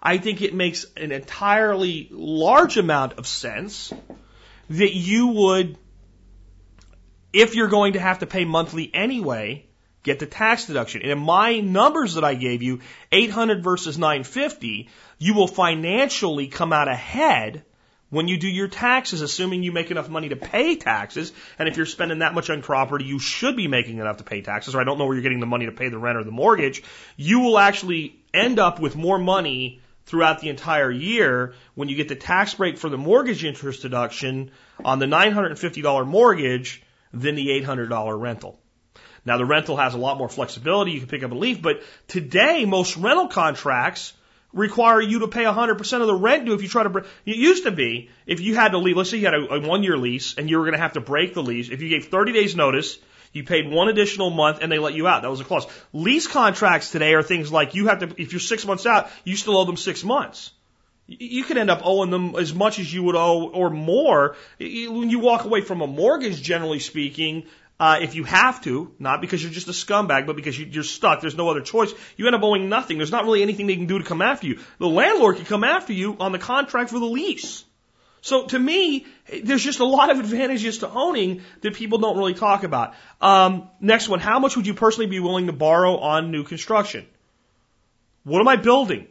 [0.00, 3.92] I think it makes an entirely large amount of sense
[4.70, 5.76] that you would,
[7.32, 9.66] if you're going to have to pay monthly anyway,
[10.04, 11.02] get the tax deduction.
[11.02, 12.80] And in my numbers that I gave you,
[13.10, 14.88] 800 versus 950,
[15.18, 17.64] you will financially come out ahead
[18.12, 21.78] when you do your taxes, assuming you make enough money to pay taxes, and if
[21.78, 24.82] you're spending that much on property, you should be making enough to pay taxes, or
[24.82, 26.82] I don't know where you're getting the money to pay the rent or the mortgage,
[27.16, 32.08] you will actually end up with more money throughout the entire year when you get
[32.08, 34.50] the tax break for the mortgage interest deduction
[34.84, 36.82] on the $950 mortgage
[37.14, 38.60] than the $800 rental.
[39.24, 40.90] Now the rental has a lot more flexibility.
[40.90, 44.12] You can pick up a leaf, but today most rental contracts
[44.52, 47.04] require you to pay 100% of the rent due if you try to break.
[47.24, 49.60] It used to be if you had to leave, let's say you had a, a
[49.60, 51.70] one year lease and you were going to have to break the lease.
[51.70, 52.98] If you gave 30 days notice,
[53.32, 55.22] you paid one additional month and they let you out.
[55.22, 55.66] That was a clause.
[55.92, 59.36] Lease contracts today are things like you have to, if you're six months out, you
[59.36, 60.50] still owe them six months.
[61.06, 64.36] You could end up owing them as much as you would owe or more.
[64.58, 67.44] When you walk away from a mortgage, generally speaking,
[67.82, 70.84] uh, if you have to, not because you're just a scumbag, but because you, are
[70.84, 72.96] stuck, there's no other choice, you end up owing nothing.
[72.96, 74.60] There's not really anything they can do to come after you.
[74.78, 77.64] The landlord can come after you on the contract for the lease.
[78.20, 79.06] So to me,
[79.42, 82.94] there's just a lot of advantages to owning that people don't really talk about.
[83.20, 87.04] Um, next one, how much would you personally be willing to borrow on new construction?
[88.22, 89.08] What am I building?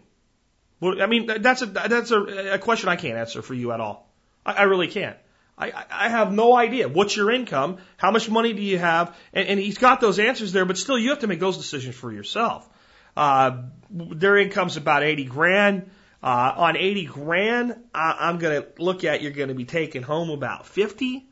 [0.79, 3.81] What, I mean, that's a that's a, a question I can't answer for you at
[3.81, 4.07] all.
[4.45, 5.17] I, I really can't.
[5.61, 6.89] I, I have no idea.
[6.89, 7.77] What's your income?
[7.97, 9.15] How much money do you have?
[9.31, 11.95] And, and he's got those answers there, but still, you have to make those decisions
[11.95, 12.67] for yourself.
[13.15, 15.91] Uh, their income's about 80 grand.
[16.23, 20.03] Uh, on 80 grand, I, I'm going to look at you're going to be taking
[20.03, 21.25] home about 50,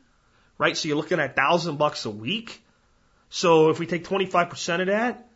[0.58, 0.76] right?
[0.76, 2.62] So you're looking at thousand bucks a week.
[3.30, 5.28] So if we take 25% of that,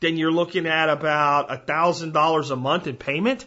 [0.00, 3.46] then you're looking at about a thousand dollars a month in payment.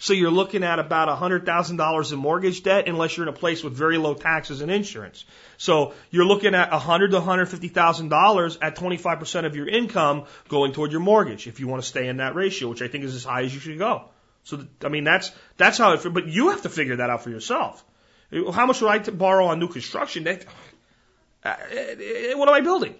[0.00, 3.72] So you're looking at about $100,000 in mortgage debt unless you're in a place with
[3.72, 5.24] very low taxes and insurance.
[5.56, 11.00] So you're looking at 100 to $150,000 at 25% of your income going toward your
[11.00, 13.42] mortgage if you want to stay in that ratio, which I think is as high
[13.42, 14.04] as you should go.
[14.44, 17.30] So, I mean, that's, that's how it, but you have to figure that out for
[17.30, 17.84] yourself.
[18.30, 20.28] How much would I borrow on new construction?
[20.28, 21.54] Uh,
[22.34, 22.94] what am I building?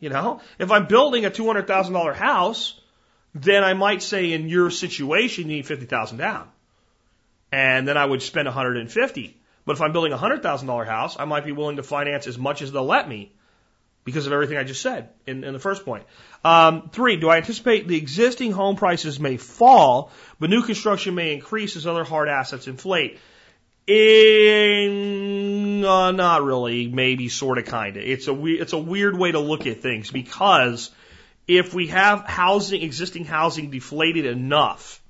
[0.00, 2.79] You know, if I'm building a $200,000 house,
[3.34, 6.48] then I might say in your situation you need 50,000 down.
[7.52, 9.36] And then I would spend 150.
[9.64, 12.62] But if I'm building a $100,000 house, I might be willing to finance as much
[12.62, 13.32] as they'll let me
[14.04, 16.04] because of everything I just said in, in the first point.
[16.44, 21.34] Um, three, do I anticipate the existing home prices may fall, but new construction may
[21.34, 23.18] increase as other hard assets inflate?
[23.86, 28.02] In, uh, not really, maybe, sort of, kind of.
[28.02, 30.90] It's a we- it's a weird way to look at things because
[31.46, 35.02] if we have housing, existing housing deflated enough,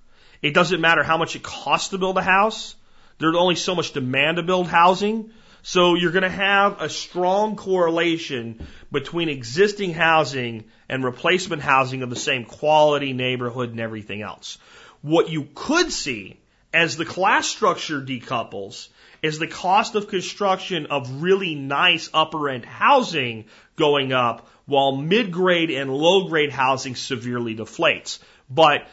[0.42, 2.74] it doesn't matter how much it costs to build a house.
[3.18, 5.30] There's only so much demand to build housing.
[5.62, 12.08] So you're going to have a strong correlation between existing housing and replacement housing of
[12.08, 14.56] the same quality, neighborhood, and everything else.
[15.02, 16.40] What you could see
[16.72, 18.88] as the class structure decouples
[19.22, 23.44] is the cost of construction of really nice upper end housing
[23.76, 28.20] going up while mid grade and low grade housing severely deflates.
[28.48, 28.86] But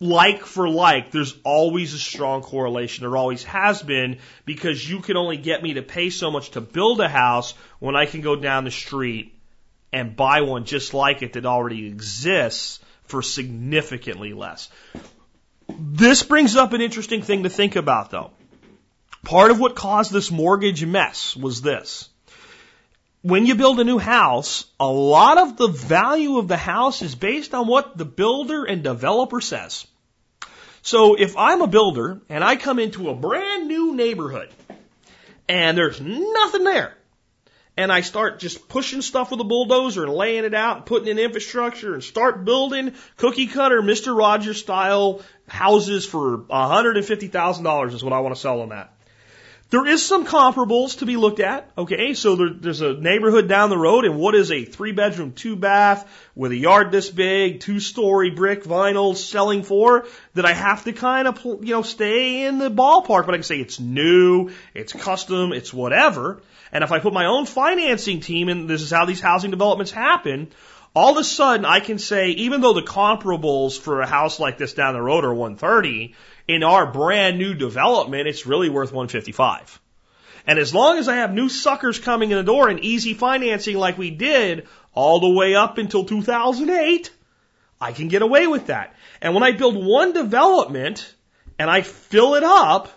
[0.00, 3.02] like for like, there's always a strong correlation.
[3.02, 6.60] There always has been because you can only get me to pay so much to
[6.60, 9.34] build a house when I can go down the street
[9.92, 14.70] and buy one just like it that already exists for significantly less.
[15.68, 18.30] This brings up an interesting thing to think about though.
[19.24, 22.08] Part of what caused this mortgage mess was this.
[23.24, 27.14] When you build a new house, a lot of the value of the house is
[27.14, 29.86] based on what the builder and developer says.
[30.82, 34.50] So if I'm a builder and I come into a brand new neighborhood
[35.48, 36.98] and there's nothing there,
[37.78, 41.08] and I start just pushing stuff with a bulldozer and laying it out and putting
[41.08, 44.14] in infrastructure and start building cookie cutter Mr.
[44.14, 48.93] Rogers style houses for $150,000 is what I want to sell on at.
[49.74, 51.68] There is some comparables to be looked at.
[51.76, 55.32] Okay, so there, there's a neighborhood down the road, and what is a three bedroom,
[55.32, 60.52] two bath with a yard this big, two story brick vinyl selling for that I
[60.52, 63.80] have to kind of you know stay in the ballpark, but I can say it's
[63.80, 66.40] new, it's custom, it's whatever.
[66.70, 69.90] And if I put my own financing team, and this is how these housing developments
[69.90, 70.52] happen,
[70.94, 74.58] all of a sudden I can say, even though the comparables for a house like
[74.58, 76.14] this down the road are 130,
[76.46, 79.80] in our brand new development, it's really worth 155.
[80.46, 83.76] And as long as I have new suckers coming in the door and easy financing
[83.76, 87.10] like we did all the way up until 2008,
[87.80, 88.94] I can get away with that.
[89.20, 91.14] And when I build one development
[91.58, 92.88] and I fill it up,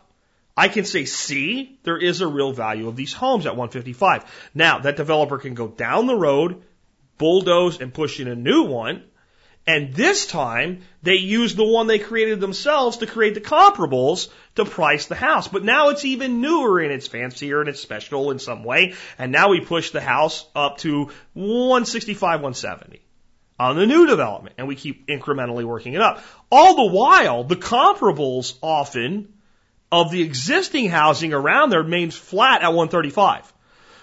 [0.56, 4.50] I can say, see, there is a real value of these homes at 155.
[4.54, 6.64] Now, that developer can go down the road,
[7.18, 9.04] bulldoze and push in a new one,
[9.70, 14.64] And this time, they used the one they created themselves to create the comparables to
[14.64, 15.50] price the house.
[15.50, 18.94] But now it's even newer and it's fancier and it's special in some way.
[19.18, 23.02] And now we push the house up to 165, 170
[23.60, 24.56] on the new development.
[24.58, 26.24] And we keep incrementally working it up.
[26.50, 29.34] All the while, the comparables often
[29.92, 33.52] of the existing housing around there remains flat at 135.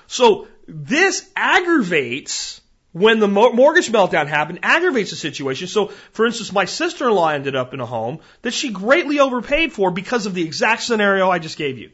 [0.08, 2.60] So this aggravates
[2.94, 5.66] when the mortgage meltdown happened, aggravates the situation.
[5.66, 9.90] So, for instance, my sister-in-law ended up in a home that she greatly overpaid for
[9.90, 11.90] because of the exact scenario I just gave you.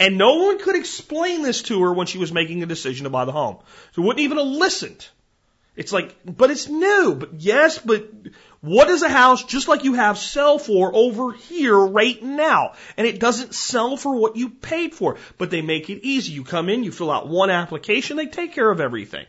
[0.00, 3.10] And no one could explain this to her when she was making a decision to
[3.10, 3.58] buy the home.
[3.92, 5.06] So wouldn't even have listened.
[5.76, 7.14] It's like, but it's new.
[7.14, 8.08] But yes, but
[8.62, 12.72] what does a house just like you have sell for over here right now?
[12.96, 16.32] And it doesn't sell for what you paid for, but they make it easy.
[16.32, 19.26] You come in, you fill out one application, they take care of everything.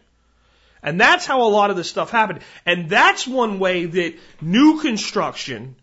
[0.82, 2.40] And that's how a lot of this stuff happened.
[2.66, 5.76] And that's one way that new construction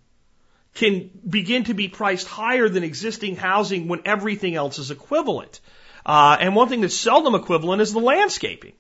[0.75, 5.61] can begin to be priced higher than existing housing when everything else is equivalent.
[6.05, 8.75] Uh, and one thing that's seldom equivalent is the landscaping.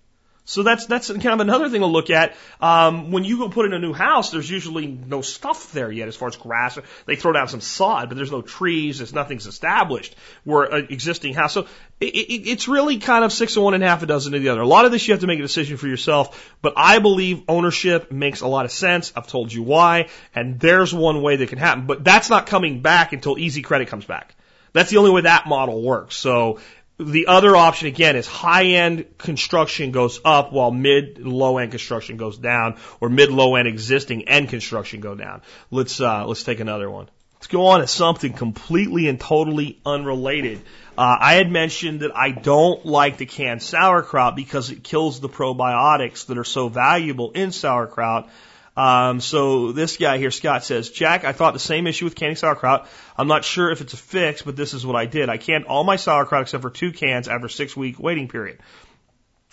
[0.49, 2.37] So that's that's kind of another thing to look at.
[2.61, 6.07] Um, when you go put in a new house, there's usually no stuff there yet
[6.07, 6.79] as far as grass.
[7.05, 8.99] They throw down some sod, but there's no trees.
[8.99, 10.15] There's nothing's established.
[10.45, 11.67] Where an existing house, so
[11.99, 14.61] it, it, it's really kind of six one and half a dozen of the other.
[14.61, 17.43] A lot of this you have to make a decision for yourself, but I believe
[17.49, 19.13] ownership makes a lot of sense.
[19.17, 22.83] I've told you why, and there's one way that can happen, but that's not coming
[22.83, 24.37] back until easy credit comes back.
[24.73, 26.17] That's the only way that model works.
[26.17, 26.61] So
[26.99, 32.17] the other option again is high end construction goes up while mid low end construction
[32.17, 35.43] goes down, or mid low end existing end construction go down.
[35.71, 37.09] Let's uh, let's take another one.
[37.35, 40.63] Let's go on to something completely and totally unrelated.
[40.97, 45.29] Uh, I had mentioned that I don't like the canned sauerkraut because it kills the
[45.29, 48.31] probiotics that are so valuable in sauerkraut.
[48.77, 52.37] Um, so this guy here, Scott says, Jack, I thought the same issue with canning
[52.37, 52.89] sauerkraut.
[53.16, 55.31] I'm not sure if it's a fix, but this is what I did.
[55.31, 58.59] I canned all my sauerkraut except for two cans after six week waiting period.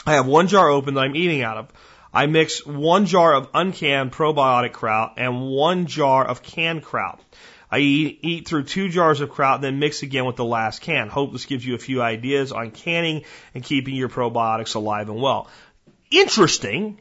[0.05, 1.69] I have one jar open that I'm eating out of.
[2.13, 7.21] I mix one jar of uncanned probiotic kraut and one jar of canned kraut.
[7.71, 10.81] I eat, eat through two jars of kraut, and then mix again with the last
[10.81, 11.09] can.
[11.09, 13.23] Hope this gives you a few ideas on canning
[13.55, 15.47] and keeping your probiotics alive and well.
[16.11, 16.99] Interesting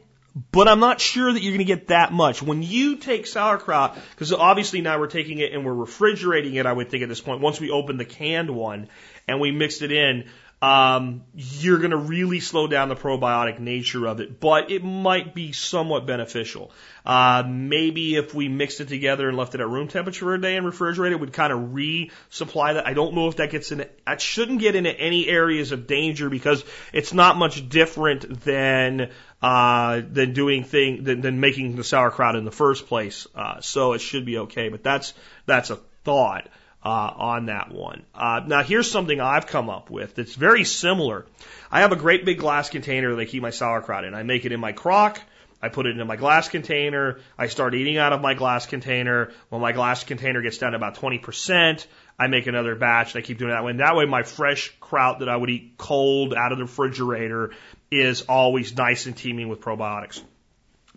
[0.51, 2.41] but I'm not sure that you're going to get that much.
[2.41, 6.73] When you take sauerkraut, because obviously now we're taking it and we're refrigerating it, I
[6.73, 8.89] would think at this point, once we open the canned one
[9.27, 10.29] and we mixed it in,
[10.63, 15.35] um, you're going to really slow down the probiotic nature of it, but it might
[15.35, 16.71] be somewhat beneficial.
[17.05, 20.39] Uh, maybe if we mixed it together and left it at room temperature for a
[20.39, 22.87] day and refrigerated, would kind of resupply that.
[22.87, 23.85] I don't know if that gets in.
[24.07, 29.11] That shouldn't get into any areas of danger because it's not much different than
[29.41, 33.27] uh, than doing thing than, than making the sauerkraut in the first place.
[33.35, 34.69] Uh, so it should be okay.
[34.69, 35.13] But that's
[35.45, 36.47] that's a thought
[36.83, 38.03] uh, on that one.
[38.13, 41.25] Uh, now here's something I've come up with that's very similar.
[41.71, 44.13] I have a great big glass container that I keep my sauerkraut in.
[44.13, 45.19] I make it in my crock.
[45.61, 47.19] I put it in my glass container.
[47.37, 49.31] I start eating out of my glass container.
[49.47, 51.87] When my glass container gets down to about 20%,
[52.19, 53.71] I make another batch and I keep doing that way.
[53.71, 57.51] And that way my fresh kraut that I would eat cold out of the refrigerator
[57.89, 60.21] is always nice and teeming with probiotics.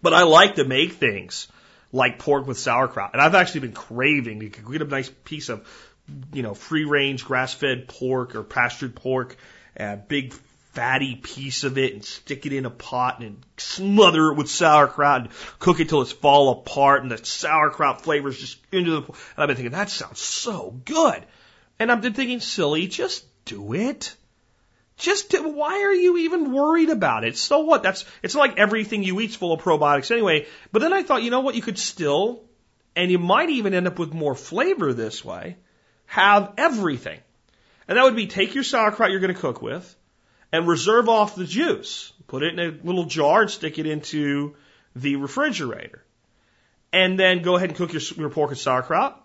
[0.02, 1.46] But I like to make things
[1.92, 3.10] like pork with sauerkraut.
[3.12, 5.66] And I've actually been craving to get a nice piece of,
[6.32, 9.36] you know, free range grass fed pork or pastured pork,
[9.76, 10.34] a big
[10.76, 15.22] fatty piece of it and stick it in a pot and smother it with sauerkraut
[15.22, 19.14] and cook it till it's fall apart and the sauerkraut flavors just into the, and
[19.38, 21.24] I've been thinking, that sounds so good.
[21.78, 24.14] And I've been thinking, silly, just do it.
[24.98, 27.36] Just to, why are you even worried about it?
[27.36, 27.82] So what?
[27.82, 30.46] That's it's like everything you eat's full of probiotics anyway.
[30.72, 31.54] But then I thought, you know what?
[31.54, 32.44] You could still,
[32.94, 35.58] and you might even end up with more flavor this way.
[36.06, 37.20] Have everything,
[37.88, 39.96] and that would be take your sauerkraut you're going to cook with,
[40.52, 42.12] and reserve off the juice.
[42.26, 44.54] Put it in a little jar and stick it into
[44.94, 46.04] the refrigerator,
[46.92, 49.22] and then go ahead and cook your, your pork and sauerkraut.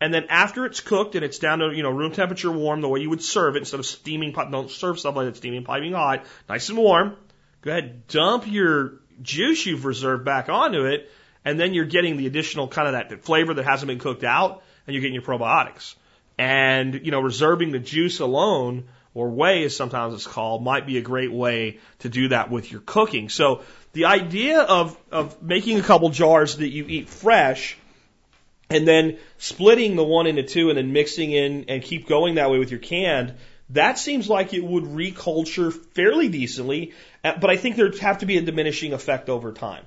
[0.00, 2.88] And then after it's cooked and it's down to, you know, room temperature warm, the
[2.88, 5.64] way you would serve it instead of steaming pot, don't serve stuff like that steaming
[5.64, 7.16] piping hot, nice and warm.
[7.62, 11.10] Go ahead, dump your juice you've reserved back onto it,
[11.44, 14.62] and then you're getting the additional kind of that flavor that hasn't been cooked out,
[14.86, 15.94] and you're getting your probiotics.
[16.36, 18.84] And, you know, reserving the juice alone,
[19.14, 22.72] or whey as sometimes it's called, might be a great way to do that with
[22.72, 23.28] your cooking.
[23.28, 27.78] So the idea of, of making a couple jars that you eat fresh
[28.70, 32.50] and then splitting the one into two and then mixing in and keep going that
[32.50, 33.34] way with your canned,
[33.70, 36.92] that seems like it would reculture fairly decently,
[37.22, 39.84] uh, but I think there'd have to be a diminishing effect over time.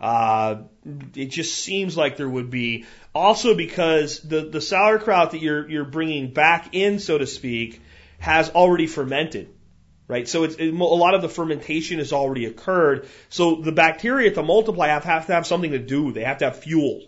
[0.00, 0.62] Uh,
[1.14, 2.86] it just seems like there would be.
[3.14, 7.82] Also, because the the sauerkraut that you're you're bringing back in, so to speak,
[8.18, 9.52] has already fermented,
[10.08, 10.26] right?
[10.26, 13.08] So it's it, a lot of the fermentation has already occurred.
[13.28, 16.12] So the bacteria to multiply have, have to have something to do.
[16.12, 17.02] They have to have fuel.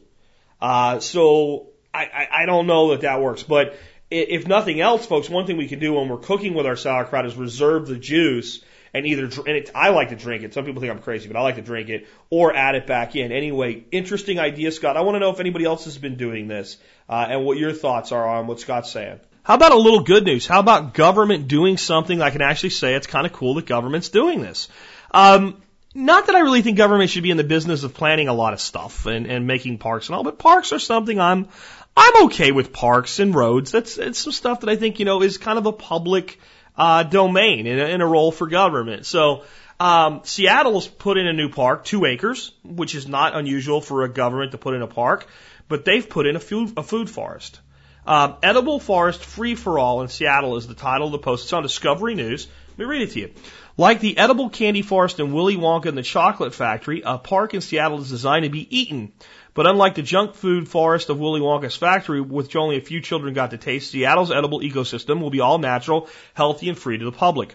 [0.62, 3.76] Uh, so I, I I don't know that that works, but
[4.12, 7.26] if nothing else, folks, one thing we can do when we're cooking with our sauerkraut
[7.26, 8.62] is reserve the juice
[8.94, 10.54] and either and it, I like to drink it.
[10.54, 13.16] Some people think I'm crazy, but I like to drink it or add it back
[13.16, 13.32] in.
[13.32, 14.96] Anyway, interesting idea, Scott.
[14.96, 16.76] I want to know if anybody else has been doing this
[17.08, 19.18] uh, and what your thoughts are on what Scott's saying.
[19.42, 20.46] How about a little good news?
[20.46, 24.10] How about government doing something I can actually say it's kind of cool that government's
[24.10, 24.68] doing this?
[25.10, 25.60] Um,
[25.94, 28.52] not that I really think government should be in the business of planning a lot
[28.52, 31.48] of stuff and, and making parks and all, but parks are something I'm
[31.96, 33.70] I'm okay with parks and roads.
[33.70, 36.40] That's it's some stuff that I think you know is kind of a public
[36.76, 39.04] uh, domain in a, a role for government.
[39.06, 39.44] So
[39.78, 44.08] um, Seattle's put in a new park, two acres, which is not unusual for a
[44.08, 45.26] government to put in a park,
[45.68, 47.60] but they've put in a food, a food forest.
[48.06, 51.44] Um, Edible Forest Free for All in Seattle is the title of the post.
[51.44, 52.48] It's on Discovery News.
[52.70, 53.30] Let me read it to you.
[53.78, 57.62] Like the edible candy forest in Willy Wonka and the Chocolate Factory, a park in
[57.62, 59.12] Seattle is designed to be eaten.
[59.54, 63.32] But unlike the junk food forest of Willy Wonka's factory, which only a few children
[63.32, 67.12] got to taste, Seattle's edible ecosystem will be all natural, healthy, and free to the
[67.12, 67.54] public.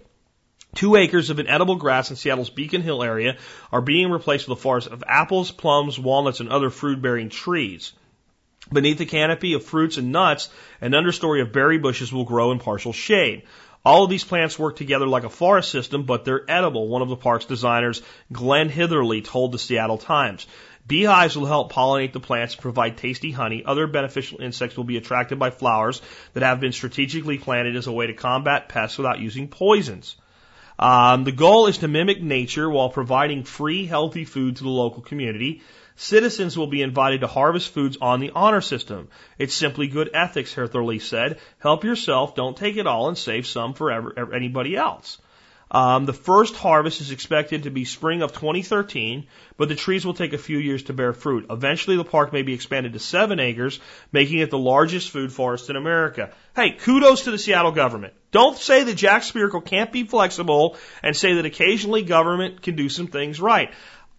[0.76, 3.38] Two acres of an edible grass in Seattle's Beacon Hill area
[3.72, 7.94] are being replaced with a forest of apples, plums, walnuts, and other fruit bearing trees.
[8.72, 10.50] Beneath the canopy of fruits and nuts,
[10.82, 13.44] an understory of berry bushes will grow in partial shade.
[13.88, 17.08] All of these plants work together like a forest system, but they're edible, one of
[17.08, 18.02] the park's designers,
[18.34, 20.46] Glenn Hitherly, told the Seattle Times.
[20.86, 23.64] Beehives will help pollinate the plants and provide tasty honey.
[23.66, 26.02] Other beneficial insects will be attracted by flowers
[26.34, 30.18] that have been strategically planted as a way to combat pests without using poisons.
[30.78, 35.02] Um, the goal is to mimic nature while providing free, healthy food to the local
[35.02, 35.62] community.
[36.00, 39.08] Citizens will be invited to harvest foods on the honor system.
[39.40, 41.40] It's simply good ethics, Hitherly said.
[41.58, 45.18] Help yourself, don't take it all, and save some for ever, anybody else.
[45.72, 49.26] Um, the first harvest is expected to be spring of 2013,
[49.58, 51.48] but the trees will take a few years to bear fruit.
[51.50, 53.80] Eventually, the park may be expanded to seven acres,
[54.12, 56.32] making it the largest food forest in America.
[56.56, 58.14] Hey, kudos to the Seattle government.
[58.32, 62.88] Don't say that Jack Spirko can't be flexible and say that occasionally government can do
[62.88, 63.72] some things right.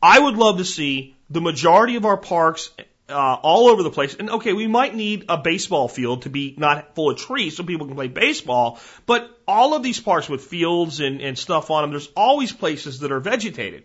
[0.02, 2.70] I would love to see the majority of our parks
[3.08, 4.14] uh, all over the place.
[4.14, 7.64] And okay, we might need a baseball field to be not full of trees so
[7.64, 11.82] people can play baseball, but all of these parks with fields and, and stuff on
[11.82, 13.84] them, there's always places that are vegetated.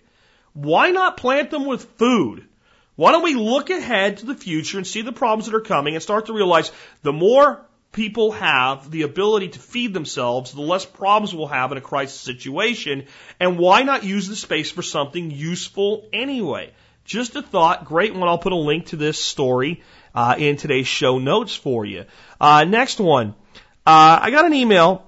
[0.54, 2.46] Why not plant them with food?
[2.96, 5.96] Why don't we look ahead to the future and see the problems that are coming
[5.96, 6.72] and start to realize
[7.02, 11.78] the more people have the ability to feed themselves, the less problems we'll have in
[11.78, 13.06] a crisis situation.
[13.40, 16.72] And why not use the space for something useful anyway?
[17.06, 17.86] Just a thought.
[17.86, 18.28] Great one.
[18.30, 19.82] I'll put a link to this story
[20.16, 22.06] uh, in today's show notes for you.
[22.40, 23.36] Uh, next one.
[23.86, 25.06] Uh, I got an email,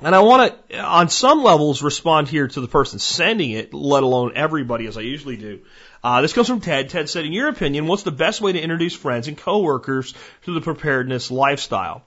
[0.00, 4.02] and I want to, on some levels, respond here to the person sending it, let
[4.02, 5.60] alone everybody, as I usually do.
[6.02, 6.90] Uh, this comes from Ted.
[6.90, 10.54] Ted said, in your opinion, what's the best way to introduce friends and coworkers to
[10.54, 12.04] the preparedness lifestyle?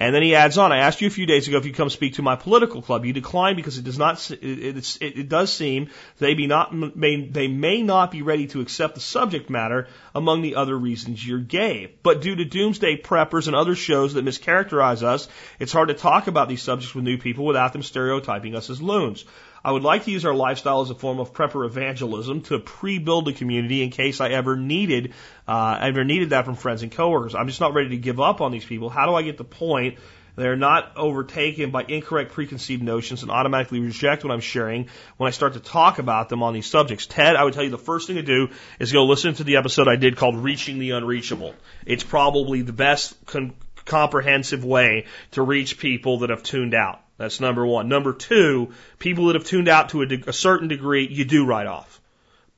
[0.00, 1.90] And then he adds on, I asked you a few days ago if you come
[1.90, 3.04] speak to my political club.
[3.04, 7.26] You declined because it does not, it, it, it does seem they be not, may,
[7.26, 11.38] they may not be ready to accept the subject matter among the other reasons you
[11.42, 12.02] gave.
[12.02, 15.28] But due to doomsday preppers and other shows that mischaracterize us,
[15.58, 18.80] it's hard to talk about these subjects with new people without them stereotyping us as
[18.80, 19.26] loons.
[19.64, 23.28] I would like to use our lifestyle as a form of prepper evangelism to pre-build
[23.28, 25.12] a community in case I ever needed,
[25.46, 27.34] uh, ever needed that from friends and coworkers.
[27.34, 28.88] I'm just not ready to give up on these people.
[28.88, 29.98] How do I get the point?
[30.36, 34.88] They're not overtaken by incorrect preconceived notions and automatically reject what I'm sharing
[35.18, 37.06] when I start to talk about them on these subjects.
[37.06, 38.48] Ted, I would tell you the first thing to do
[38.78, 41.54] is go listen to the episode I did called Reaching the Unreachable.
[41.84, 43.52] It's probably the best con-
[43.84, 47.00] comprehensive way to reach people that have tuned out.
[47.20, 47.90] That's number one.
[47.90, 51.44] Number two, people that have tuned out to a, de- a certain degree, you do
[51.44, 52.00] write off.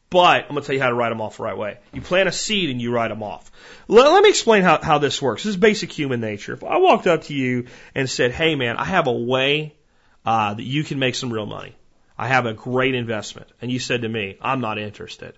[0.09, 1.79] But I'm going to tell you how to write them off the right way.
[1.93, 3.51] You plant a seed and you write them off.
[3.89, 5.43] Let, let me explain how, how this works.
[5.43, 6.53] This is basic human nature.
[6.53, 7.67] If I walked up to you
[7.97, 9.75] and said, hey man, I have a way
[10.25, 11.75] uh, that you can make some real money.
[12.17, 13.49] I have a great investment.
[13.61, 15.35] And you said to me, I'm not interested.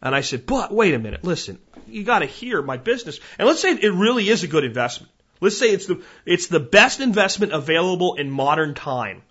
[0.00, 3.20] And I said, but wait a minute, listen, you got to hear my business.
[3.38, 5.12] And let's say it really is a good investment.
[5.40, 9.22] Let's say it's the it's the best investment available in modern time.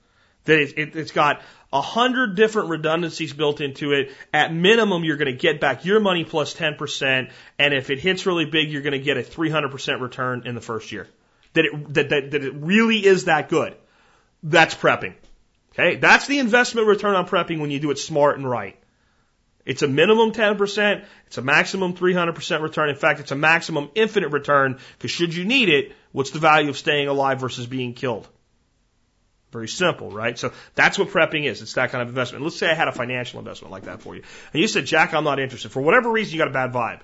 [0.46, 1.42] That it, it, it's got
[1.74, 4.12] a hundred different redundancies built into it.
[4.34, 7.30] At minimum, you're going to get back your money plus ten percent,
[7.60, 10.44] and if it hits really big, you're going to get a three hundred percent return
[10.46, 11.08] in the first year.
[11.54, 13.76] That it that, that that it really is that good.
[14.44, 15.16] That's prepping.
[15.74, 18.78] Okay, that's the investment return on prepping when you do it smart and right.
[19.68, 21.04] It's a minimum 10%.
[21.28, 22.90] It's a maximum 300% return.
[22.90, 26.70] In fact, it's a maximum infinite return because should you need it, what's the value
[26.70, 28.28] of staying alive versus being killed?
[29.52, 30.40] Very simple, right?
[30.40, 31.62] So that's what prepping is.
[31.62, 32.46] It's that kind of investment.
[32.46, 34.24] Let's say I had a financial investment like that for you.
[34.54, 35.70] And you said, Jack, I'm not interested.
[35.70, 37.02] For whatever reason, you got a bad vibe.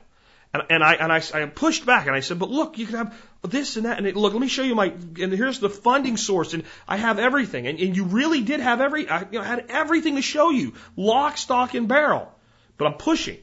[0.53, 2.95] And, and I, and I, I pushed back and I said, but look, you can
[2.95, 3.97] have this and that.
[3.97, 6.95] And it, look, let me show you my, and here's the funding source and I
[6.95, 7.67] have everything.
[7.67, 10.75] And, and you really did have every, I you know, had everything to show you.
[10.95, 12.31] Lock, stock, and barrel.
[12.77, 13.37] But I'm pushing.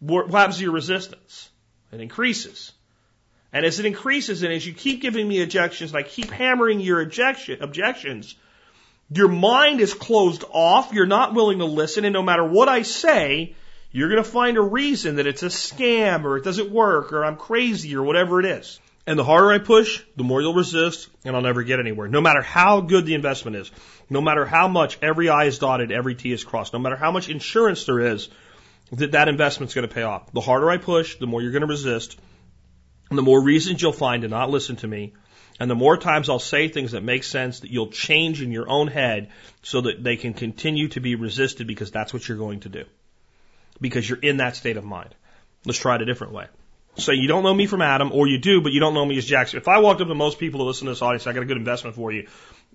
[0.00, 1.50] What happens to your resistance?
[1.92, 2.72] It increases.
[3.52, 6.80] And as it increases and as you keep giving me objections and I keep hammering
[6.80, 8.36] your objection, objections,
[9.12, 10.92] your mind is closed off.
[10.92, 12.04] You're not willing to listen.
[12.04, 13.56] And no matter what I say,
[13.90, 17.24] you're going to find a reason that it's a scam or it doesn't work or
[17.24, 18.78] I'm crazy or whatever it is.
[19.10, 22.06] And the harder I push, the more you'll resist and I'll never get anywhere.
[22.06, 23.68] No matter how good the investment is,
[24.08, 27.10] no matter how much every I is dotted, every T is crossed, no matter how
[27.10, 28.28] much insurance there is
[28.92, 30.32] that that investment's going to pay off.
[30.32, 32.20] The harder I push, the more you're going to resist
[33.08, 35.14] and the more reasons you'll find to not listen to me.
[35.58, 38.70] And the more times I'll say things that make sense that you'll change in your
[38.70, 39.30] own head
[39.64, 42.84] so that they can continue to be resisted because that's what you're going to do
[43.80, 45.16] because you're in that state of mind.
[45.66, 46.46] Let's try it a different way.
[47.00, 49.16] So you don't know me from Adam, or you do, but you don't know me
[49.18, 49.58] as Jackson.
[49.58, 51.46] If I walked up to most people who listen to this audience, I got a
[51.46, 52.28] good investment for you.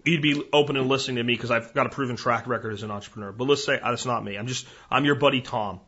[0.04, 2.84] You'd be open and listening to me because I've got a proven track record as
[2.84, 3.32] an entrepreneur.
[3.32, 4.38] But let's say uh, that's not me.
[4.38, 5.80] I'm just I'm your buddy Tom.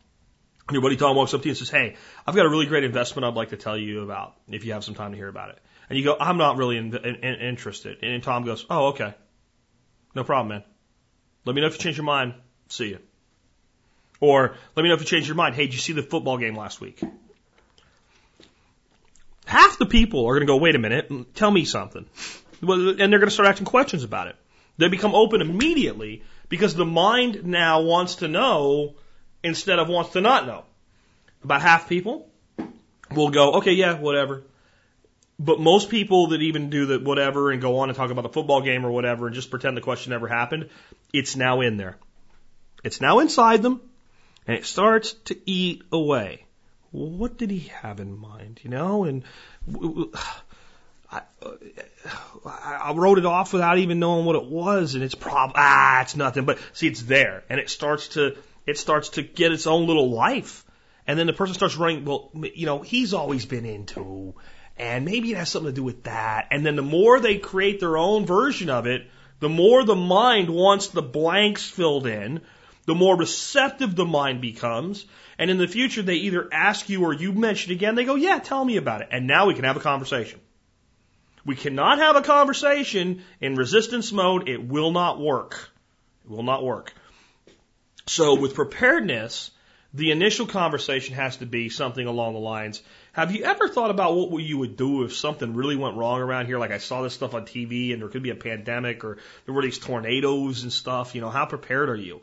[0.68, 1.96] And your buddy Tom walks up to you and says, "Hey,
[2.26, 4.36] I've got a really great investment I'd like to tell you about.
[4.48, 5.60] If you have some time to hear about it."
[5.90, 9.14] And you go, "I'm not really in, in, in interested." And Tom goes, "Oh, okay,
[10.16, 10.64] no problem, man.
[11.46, 12.34] Let me know if you change your mind.
[12.70, 13.00] See you."
[14.20, 15.56] Or let me know if you change your mind.
[15.56, 17.02] Hey, did you see the football game last week?
[19.48, 22.06] Half the people are going to go, wait a minute, tell me something.
[22.62, 24.36] And they're going to start asking questions about it.
[24.78, 28.96] They become open immediately because the mind now wants to know
[29.42, 30.66] instead of wants to not know.
[31.44, 32.30] About half people
[33.10, 34.44] will go, okay, yeah, whatever.
[35.40, 38.30] But most people that even do the whatever and go on and talk about the
[38.30, 40.70] football game or whatever and just pretend the question never happened,
[41.14, 41.96] it's now in there.
[42.84, 43.80] It's now inside them
[44.46, 46.47] and it starts to eat away.
[46.92, 49.04] What did he have in mind, you know?
[49.04, 49.24] And
[51.12, 51.22] I,
[52.46, 56.16] I wrote it off without even knowing what it was, and it's prob ah, it's
[56.16, 56.46] nothing.
[56.46, 60.10] But see, it's there, and it starts to it starts to get its own little
[60.10, 60.66] life,
[61.06, 62.04] and then the person starts running.
[62.04, 64.36] Well, you know, he's always been into,
[64.78, 66.48] and maybe it has something to do with that.
[66.52, 69.08] And then the more they create their own version of it,
[69.40, 72.42] the more the mind wants the blanks filled in,
[72.86, 75.06] the more receptive the mind becomes.
[75.40, 78.16] And in the future, they either ask you or you mention it again, they go,
[78.16, 79.10] yeah, tell me about it.
[79.12, 80.40] And now we can have a conversation.
[81.46, 84.50] We cannot have a conversation in resistance mode.
[84.50, 85.70] It will not work.
[86.26, 86.94] It will not work.
[88.08, 89.52] So with preparedness,
[89.94, 92.82] the initial conversation has to be something along the lines,
[93.14, 96.46] have you ever thought about what you would do if something really went wrong around
[96.46, 96.60] here?
[96.60, 99.54] Like I saw this stuff on TV and there could be a pandemic or there
[99.56, 101.16] were these tornadoes and stuff.
[101.16, 102.22] You know, how prepared are you?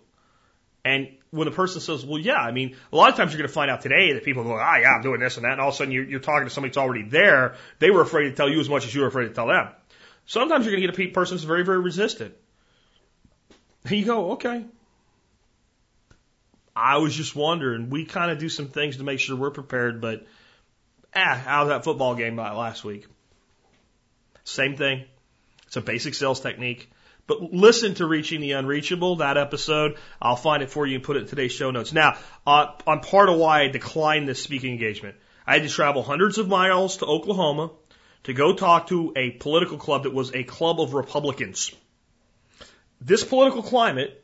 [0.85, 3.49] And when the person says, well, yeah, I mean, a lot of times you're going
[3.49, 5.53] to find out today that people go, ah, yeah, I'm doing this and that.
[5.53, 7.57] And all of a sudden you're, you're talking to somebody that's already there.
[7.79, 9.69] They were afraid to tell you as much as you were afraid to tell them.
[10.27, 12.35] Sometimes you're going to get a person that's very, very resistant.
[13.85, 14.65] And you go, okay.
[16.77, 17.89] I was just wondering.
[17.91, 20.27] We kind of do some things to make sure we're prepared, but
[21.15, 23.07] ah, how was that football game last week?
[24.45, 25.05] Same thing.
[25.67, 26.91] It's a basic sales technique.
[27.27, 29.97] But listen to Reaching the Unreachable, that episode.
[30.21, 31.93] I'll find it for you and put it in today's show notes.
[31.93, 36.03] Now, uh, on part of why I declined this speaking engagement, I had to travel
[36.03, 37.71] hundreds of miles to Oklahoma
[38.25, 41.73] to go talk to a political club that was a club of Republicans.
[43.01, 44.23] This political climate,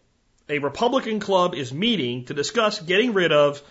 [0.50, 3.62] a Republican club is meeting to discuss getting rid of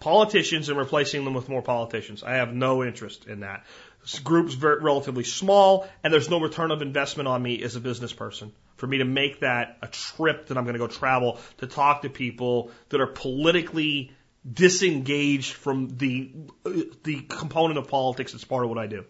[0.00, 2.22] politicians and replacing them with more politicians.
[2.22, 3.66] I have no interest in that.
[4.00, 7.80] This group's very, relatively small, and there's no return of investment on me as a
[7.80, 11.38] business person for me to make that a trip that I'm going to go travel
[11.58, 14.12] to talk to people that are politically
[14.50, 16.30] disengaged from the
[17.04, 19.04] the component of politics that's part of what I do.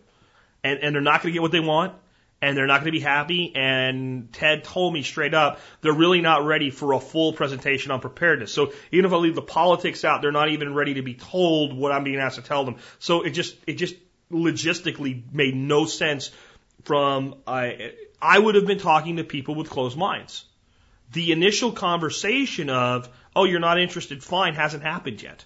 [0.65, 1.95] And and they're not going to get what they want
[2.41, 6.21] and they're not going to be happy and Ted told me straight up they're really
[6.21, 8.53] not ready for a full presentation on preparedness.
[8.53, 11.73] So even if I leave the politics out, they're not even ready to be told
[11.73, 12.77] what I'm being asked to tell them.
[12.99, 13.97] So it just it just
[14.33, 16.31] logistically made no sense
[16.85, 20.45] from I I would have been talking to people with closed minds.
[21.13, 25.45] The initial conversation of, oh, you're not interested, fine, hasn't happened yet.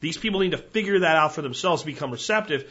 [0.00, 2.70] These people need to figure that out for themselves, become receptive.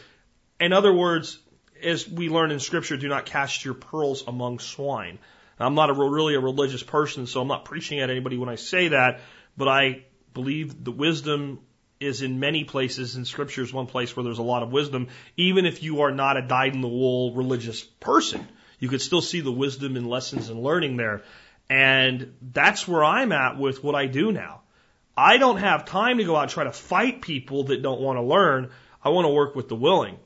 [0.60, 1.40] In other words,
[1.84, 5.20] as we learn in scripture, do not cast your pearls among swine.
[5.60, 8.56] I'm not a, really a religious person, so I'm not preaching at anybody when I
[8.56, 9.22] say that,
[9.57, 10.03] but I
[10.34, 11.60] believe the wisdom
[11.99, 15.07] is in many places, and Scripture is one place where there's a lot of wisdom,
[15.38, 18.45] even if you are not a dyed in the wool religious person.
[18.86, 21.24] You could still see the wisdom and lessons and learning there.
[21.72, 24.62] And that's where I'm at with what I do now.
[25.18, 28.18] I don't have time to go out and try to fight people that don't want
[28.18, 28.70] to learn.
[29.03, 30.20] I want to work with the willing.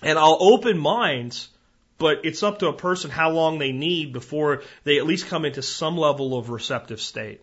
[0.00, 1.50] And I'll open minds,
[1.98, 5.44] but it's up to a person how long they need before they at least come
[5.44, 7.42] into some level of receptive state.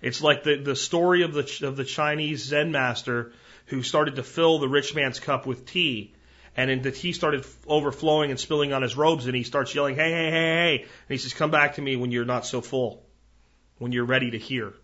[0.00, 3.32] It's like the, the story of the, of the Chinese Zen master
[3.66, 6.14] who started to fill the rich man's cup with tea.
[6.56, 9.94] And then the tea started overflowing and spilling on his robes, and he starts yelling,
[9.94, 10.78] Hey, hey, hey, hey.
[10.82, 13.04] And he says, Come back to me when you're not so full,
[13.78, 14.74] when you're ready to hear.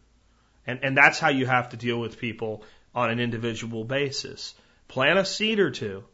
[0.66, 2.62] And, and that's how you have to deal with people
[2.94, 4.54] on an individual basis.
[4.88, 6.04] Plant a seed or two,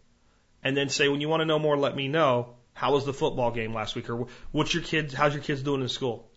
[0.65, 2.55] and then say, When you want to know more, let me know.
[2.74, 4.09] How was the football game last week?
[4.09, 6.31] Or what's your kids, how's your kids doing in school?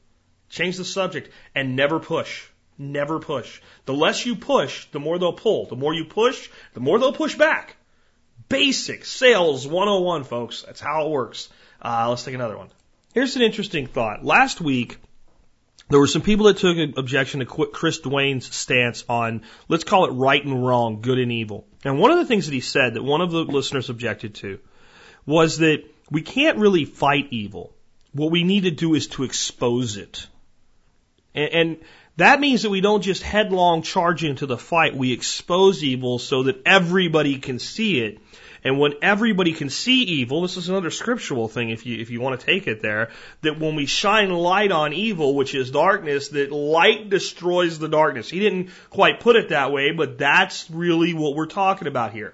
[0.50, 2.46] Change the subject and never push.
[2.78, 3.62] Never push.
[3.86, 5.66] The less you push, the more they'll pull.
[5.66, 7.78] The more you push, the more they'll push back.
[8.50, 10.64] Basic sales 101, folks.
[10.64, 11.50] That's how it works.
[11.82, 12.70] Uh, let's take another one.
[13.14, 14.24] Here's an interesting thought.
[14.24, 14.98] Last week,
[15.90, 20.06] there were some people that took an objection to Chris Duane's stance on, let's call
[20.06, 21.68] it right and wrong, good and evil.
[21.84, 24.60] And one of the things that he said that one of the listeners objected to
[25.26, 27.74] was that we can't really fight evil.
[28.14, 30.28] What we need to do is to expose it.
[31.34, 31.78] And, and
[32.18, 34.96] that means that we don't just headlong charge into the fight.
[34.96, 38.20] We expose evil so that everybody can see it.
[38.64, 42.20] And when everybody can see evil, this is another scriptural thing if you, if you
[42.20, 43.12] want to take it there,
[43.42, 48.28] that when we shine light on evil, which is darkness, that light destroys the darkness.
[48.28, 52.34] He didn't quite put it that way, but that's really what we're talking about here.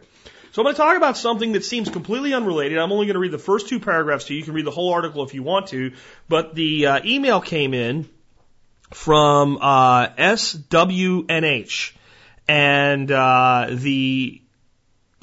[0.54, 2.78] So I'm going to talk about something that seems completely unrelated.
[2.78, 4.40] I'm only going to read the first two paragraphs to you.
[4.40, 5.94] You can read the whole article if you want to.
[6.30, 8.10] But the uh, email came in
[8.94, 11.94] from uh, SWNH,
[12.48, 14.42] and uh, the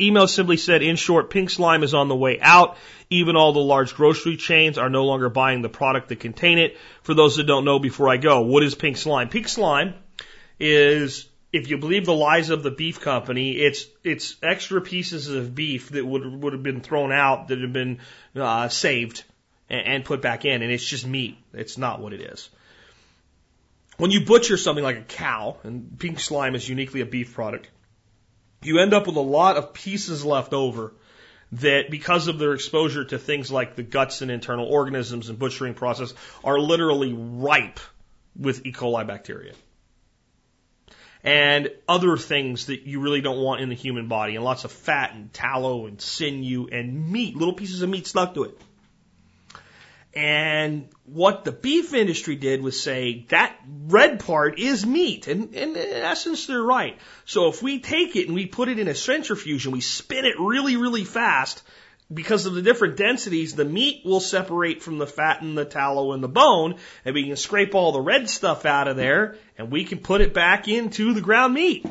[0.01, 2.77] email simply said, in short, pink slime is on the way out.
[3.11, 6.77] Even all the large grocery chains are no longer buying the product that contain it.
[7.03, 9.29] For those that don't know, before I go, what is pink slime?
[9.29, 9.95] Pink slime
[10.61, 15.55] is, if you believe the lies of the beef company, it's it's extra pieces of
[15.55, 17.99] beef that would would have been thrown out that have been
[18.37, 19.25] uh, saved
[19.71, 21.39] and, and put back in, and it's just meat.
[21.55, 22.51] It's not what it is.
[23.99, 27.69] When you butcher something like a cow, and pink slime is uniquely a beef product,
[28.63, 30.95] you end up with a lot of pieces left over
[31.53, 35.75] that because of their exposure to things like the guts and internal organisms and butchering
[35.75, 36.15] process
[36.45, 37.81] are literally ripe
[38.37, 38.73] with E.
[38.73, 39.55] coli bacteria.
[41.25, 44.71] And other things that you really don't want in the human body, and lots of
[44.71, 48.61] fat and tallow and sinew and meat, little pieces of meat stuck to it.
[50.19, 55.29] And what the beef industry did was say that red part is meat.
[55.29, 56.99] And, and, in essence, they're right.
[57.25, 60.25] So if we take it and we put it in a centrifuge and we spin
[60.25, 61.63] it really, really fast,
[62.13, 66.11] because of the different densities, the meat will separate from the fat and the tallow
[66.11, 66.75] and the bone,
[67.05, 70.21] and we can scrape all the red stuff out of there, and we can put
[70.21, 71.87] it back into the ground meat.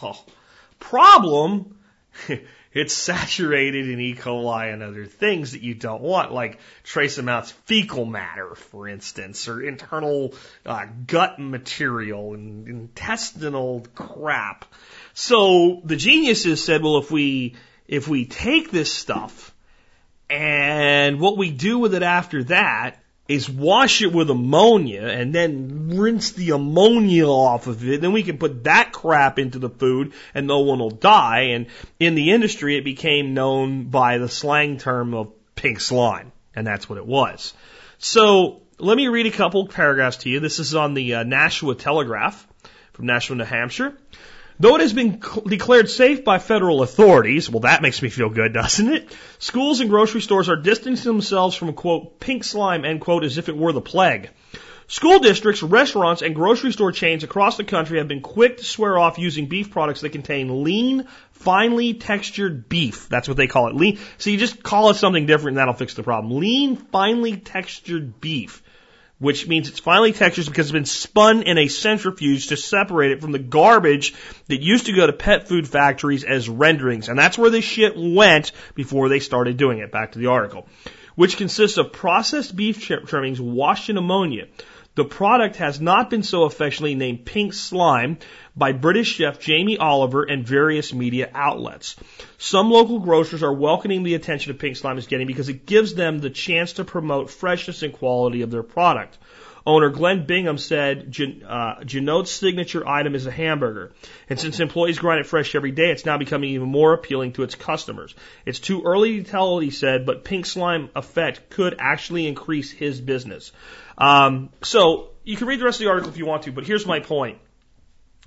[0.00, 0.24] Oh.
[0.78, 1.76] Problem
[2.74, 4.14] It's saturated in E.
[4.16, 8.88] coli and other things that you don't want, like trace amounts of fecal matter, for
[8.88, 10.34] instance, or internal
[10.66, 14.64] uh, gut material and intestinal crap.
[15.14, 17.54] So the geniuses said, well, if we
[17.86, 19.54] if we take this stuff
[20.28, 25.88] and what we do with it after that is wash it with ammonia and then
[25.96, 28.00] rinse the ammonia off of it.
[28.00, 31.50] Then we can put that crap into the food and no one will die.
[31.52, 31.66] And
[31.98, 36.32] in the industry, it became known by the slang term of pink slime.
[36.54, 37.54] And that's what it was.
[37.98, 40.40] So let me read a couple paragraphs to you.
[40.40, 42.46] This is on the uh, Nashua Telegraph
[42.92, 43.96] from Nashua, New Hampshire.
[44.60, 48.52] Though it has been declared safe by federal authorities, well, that makes me feel good,
[48.54, 49.16] doesn't it?
[49.38, 53.48] Schools and grocery stores are distancing themselves from, quote, pink slime, end quote, as if
[53.48, 54.30] it were the plague.
[54.86, 58.98] School districts, restaurants, and grocery store chains across the country have been quick to swear
[58.98, 63.08] off using beef products that contain lean, finely textured beef.
[63.08, 63.74] That's what they call it.
[63.74, 63.98] Lean.
[64.18, 66.38] So you just call it something different and that'll fix the problem.
[66.38, 68.62] Lean, finely textured beef
[69.18, 73.20] which means it's finely textured because it's been spun in a centrifuge to separate it
[73.20, 74.14] from the garbage
[74.48, 77.08] that used to go to pet food factories as renderings.
[77.08, 79.92] And that's where the shit went before they started doing it.
[79.92, 80.66] Back to the article.
[81.14, 84.46] Which consists of processed beef trimmings washed in ammonia.
[84.96, 88.18] The product has not been so affectionately named pink slime
[88.54, 91.96] by British chef Jamie Oliver and various media outlets.
[92.38, 95.94] Some local grocers are welcoming the attention that pink slime is getting because it gives
[95.94, 99.18] them the chance to promote freshness and quality of their product.
[99.66, 103.92] Owner Glenn Bingham said Gen- uh, signature item is a hamburger.
[104.28, 107.42] And since employees grind it fresh every day, it's now becoming even more appealing to
[107.44, 108.14] its customers.
[108.44, 113.00] It's too early to tell, he said, but pink slime effect could actually increase his
[113.00, 113.52] business.
[113.96, 116.64] Um, so you can read the rest of the article if you want to, but
[116.64, 117.38] here's my point.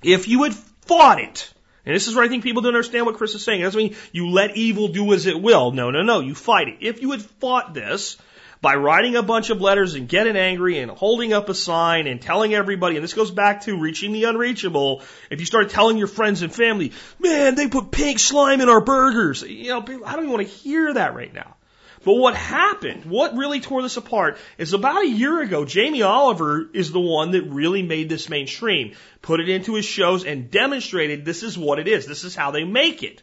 [0.02, 1.52] If you had fought it,
[1.84, 3.60] and this is where I think people don't understand what Chris is saying.
[3.60, 5.72] It doesn't mean you let evil do as it will.
[5.72, 6.20] No, no, no.
[6.20, 6.76] You fight it.
[6.80, 8.18] If you had fought this
[8.60, 12.20] by writing a bunch of letters and getting angry and holding up a sign and
[12.20, 15.02] telling everybody, and this goes back to reaching the unreachable.
[15.30, 18.80] If you start telling your friends and family, man, they put pink slime in our
[18.80, 19.42] burgers.
[19.42, 21.56] You know, I don't even want to hear that right now.
[22.04, 26.68] But what happened, what really tore this apart, is about a year ago, Jamie Oliver
[26.72, 31.24] is the one that really made this mainstream, put it into his shows and demonstrated
[31.24, 32.06] this is what it is.
[32.06, 33.22] This is how they make it.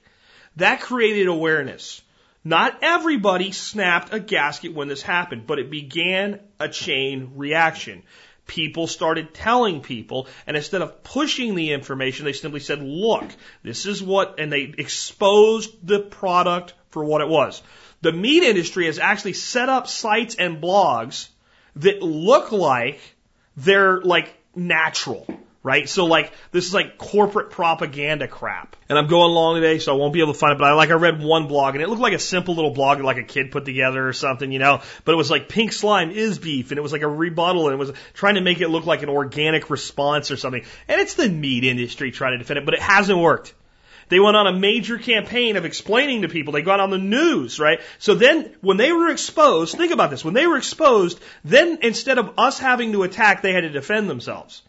[0.58, 2.02] That created awareness.
[2.44, 8.04] Not everybody snapped a gasket when this happened, but it began a chain reaction.
[8.46, 13.26] People started telling people, and instead of pushing the information, they simply said, look,
[13.64, 17.64] this is what, and they exposed the product for what it was.
[18.06, 21.30] The meat industry has actually set up sites and blogs
[21.78, 23.00] that look like
[23.58, 25.26] they're like natural,
[25.64, 25.90] right?
[25.90, 28.76] So like this is like corporate propaganda crap.
[28.90, 30.60] And I'm going long today, so I won't be able to find it.
[30.60, 33.02] But I like I read one blog and it looked like a simple little blog
[33.02, 34.84] like a kid put together or something, you know.
[35.04, 37.74] But it was like pink slime is beef, and it was like a rebuttal, and
[37.74, 40.64] it was trying to make it look like an organic response or something.
[40.88, 43.56] And it's the meat industry trying to defend it, but it hasn't worked.
[44.10, 46.54] They went on a major campaign of explaining to people.
[46.54, 47.80] They got on the news, right?
[47.98, 50.24] So then when they were exposed, think about this.
[50.24, 54.10] When they were exposed, then instead of us having to attack, they had to defend
[54.10, 54.62] themselves.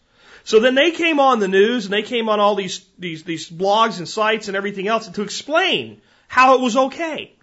[0.43, 3.49] So then they came on the news and they came on all these, these, these
[3.49, 7.33] blogs and sites and everything else to explain how it was okay.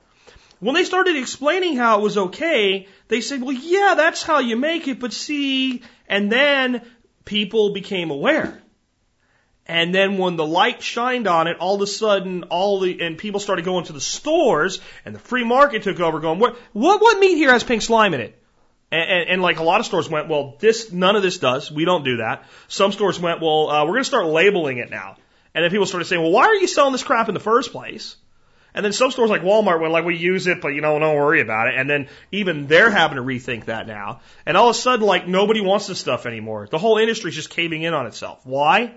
[0.58, 4.56] When they started explaining how it was okay, they said, well, yeah, that's how you
[4.56, 6.80] make it, but see, and then
[7.26, 8.62] people became aware.
[9.66, 13.16] And then when the light shined on it, all of a sudden, all the and
[13.16, 17.00] people started going to the stores, and the free market took over, going, what what
[17.00, 18.38] what meat here has pink slime in it?
[18.92, 21.72] And, and, and like a lot of stores went, well, this none of this does.
[21.72, 22.44] We don't do that.
[22.68, 25.16] Some stores went, well, uh, we're going to start labeling it now.
[25.54, 27.72] And then people started saying, well, why are you selling this crap in the first
[27.72, 28.16] place?
[28.74, 31.14] And then some stores like Walmart went like, we use it, but you know, don't
[31.14, 31.74] worry about it.
[31.76, 34.20] And then even they're having to rethink that now.
[34.44, 36.66] And all of a sudden, like nobody wants this stuff anymore.
[36.68, 38.44] The whole industry's just caving in on itself.
[38.44, 38.94] Why?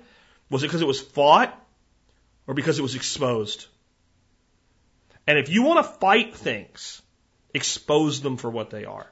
[0.49, 1.53] Was it because it was fought
[2.45, 3.67] or because it was exposed?
[5.25, 7.01] And if you want to fight things,
[7.53, 9.07] expose them for what they are.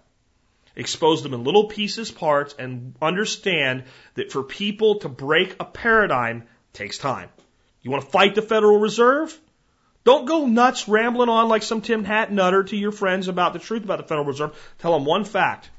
[0.75, 3.83] Expose them in little pieces, parts, and understand
[4.15, 6.43] that for people to break a paradigm
[6.73, 7.29] takes time.
[7.81, 9.37] You want to fight the Federal Reserve?
[10.03, 13.59] Don't go nuts rambling on like some Tim Hat nutter to your friends about the
[13.59, 14.55] truth about the Federal Reserve.
[14.79, 15.69] Tell them one fact.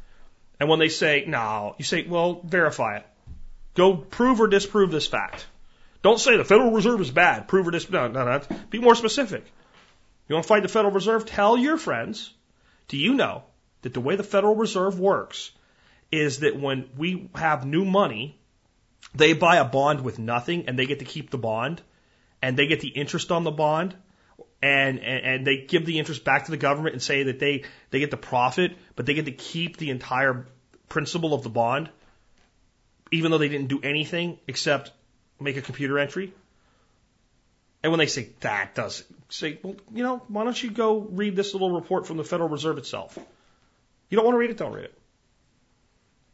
[0.59, 3.07] And when they say, no, you say, well, verify it.
[3.77, 5.47] Go prove or disprove this fact.
[6.03, 7.47] Don't say the Federal Reserve is bad.
[7.47, 8.13] Prove or disprove.
[8.13, 8.57] No, no, no.
[8.71, 9.45] Be more specific.
[10.29, 11.27] You want to fight the Federal Reserve?
[11.27, 12.33] Tell your friends.
[12.89, 13.45] Do you know
[13.83, 15.53] that the way the Federal Reserve works
[16.11, 18.41] is that when we have new money,
[19.15, 21.83] they buy a bond with nothing and they get to keep the bond
[22.41, 23.95] and they get the interest on the bond
[24.63, 27.65] and, and, and they give the interest back to the government and say that they,
[27.91, 30.47] they get the profit, but they get to keep the entire
[30.89, 31.91] principal of the bond
[33.11, 34.91] even though they didn't do anything except
[35.41, 36.33] make a computer entry.
[37.83, 41.37] And when they say that doesn't, say, well, you know, why don't you go read
[41.37, 43.19] this little report from the Federal Reserve itself?
[44.09, 44.99] You don't want to read it, don't read it.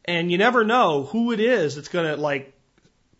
[0.04, 2.54] And you never know who it is that's going to like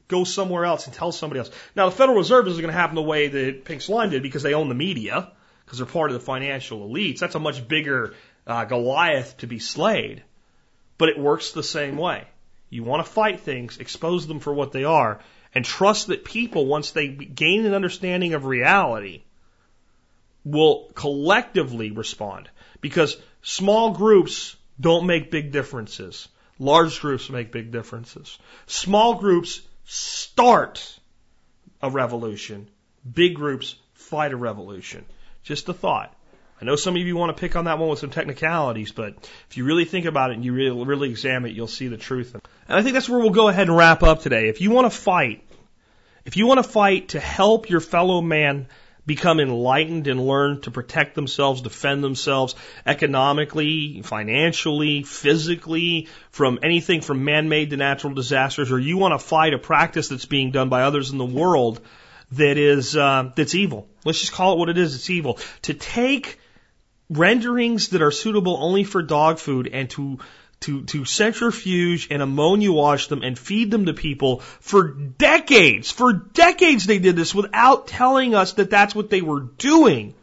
[0.09, 1.51] go somewhere else and tell somebody else.
[1.77, 4.43] Now, the Federal Reserve isn't going to happen the way that Pink Slime did because
[4.43, 5.31] they own the media,
[5.65, 7.19] because they're part of the financial elites.
[7.19, 8.15] That's a much bigger
[8.47, 10.23] uh, Goliath to be slayed.
[10.99, 12.27] But it works the same way.
[12.73, 15.21] You want to fight things, expose them for what they are,
[15.55, 19.25] and trust that people, once they gain an understanding of reality,
[20.43, 22.49] will collectively respond.
[22.81, 26.29] Because small groups don't make big differences.
[26.59, 28.39] Large groups make big differences.
[28.67, 30.99] Small groups start
[31.83, 32.69] a revolution.
[33.13, 35.05] Big groups fight a revolution.
[35.43, 36.17] Just a thought.
[36.63, 39.29] I know some of you want to pick on that one with some technicalities, but
[39.51, 41.97] if you really think about it and you really, really examine it, you'll see the
[41.97, 42.37] truth.
[42.73, 44.49] And I think that's where we'll go ahead and wrap up today.
[44.49, 45.45] If you want to fight,
[46.25, 48.67] if you want to fight to help your fellow man
[49.05, 52.55] become enlightened and learn to protect themselves, defend themselves
[52.87, 59.53] economically, financially, physically, from anything from man-made to natural disasters, or you want to fight
[59.53, 61.79] a practice that's being done by others in the world
[62.31, 63.87] that is uh, that's evil.
[64.07, 64.95] Let's just call it what it is.
[64.95, 65.39] It's evil.
[65.63, 66.39] To take
[67.11, 70.21] renderings that are suitable only for dog food and to
[70.63, 75.91] to, to centrifuge and ammonia wash them and feed them to people for decades.
[75.91, 80.15] For decades they did this without telling us that that's what they were doing.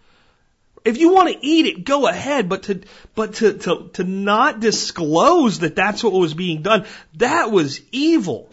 [0.85, 2.81] If you want to eat it, go ahead, but to,
[3.13, 6.85] but to, to, to not disclose that that's what was being done,
[7.15, 8.49] that was evil.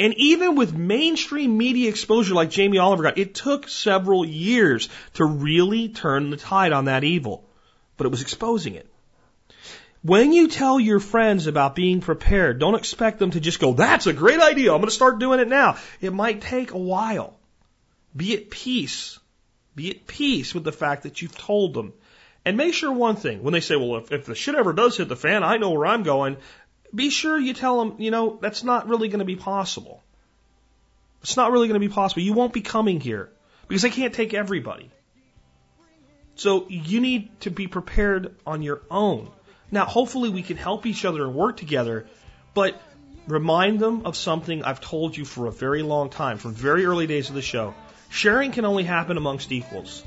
[0.00, 5.26] And even with mainstream media exposure like Jamie Oliver got, it took several years to
[5.26, 7.44] really turn the tide on that evil.
[7.98, 8.89] But it was exposing it.
[10.02, 14.06] When you tell your friends about being prepared, don't expect them to just go, that's
[14.06, 15.76] a great idea, I'm going to start doing it now.
[16.00, 17.38] It might take a while.
[18.16, 19.18] Be at peace.
[19.74, 21.92] Be at peace with the fact that you've told them.
[22.46, 24.96] And make sure one thing, when they say, well, if, if the shit ever does
[24.96, 26.38] hit the fan, I know where I'm going,
[26.94, 30.02] be sure you tell them, you know, that's not really going to be possible.
[31.22, 32.22] It's not really going to be possible.
[32.22, 33.30] You won't be coming here
[33.68, 34.90] because they can't take everybody.
[36.34, 39.30] So you need to be prepared on your own.
[39.70, 42.06] Now, hopefully we can help each other and work together,
[42.54, 42.80] but
[43.26, 47.06] remind them of something I've told you for a very long time, from very early
[47.06, 47.74] days of the show.
[48.08, 50.02] Sharing can only happen amongst equals.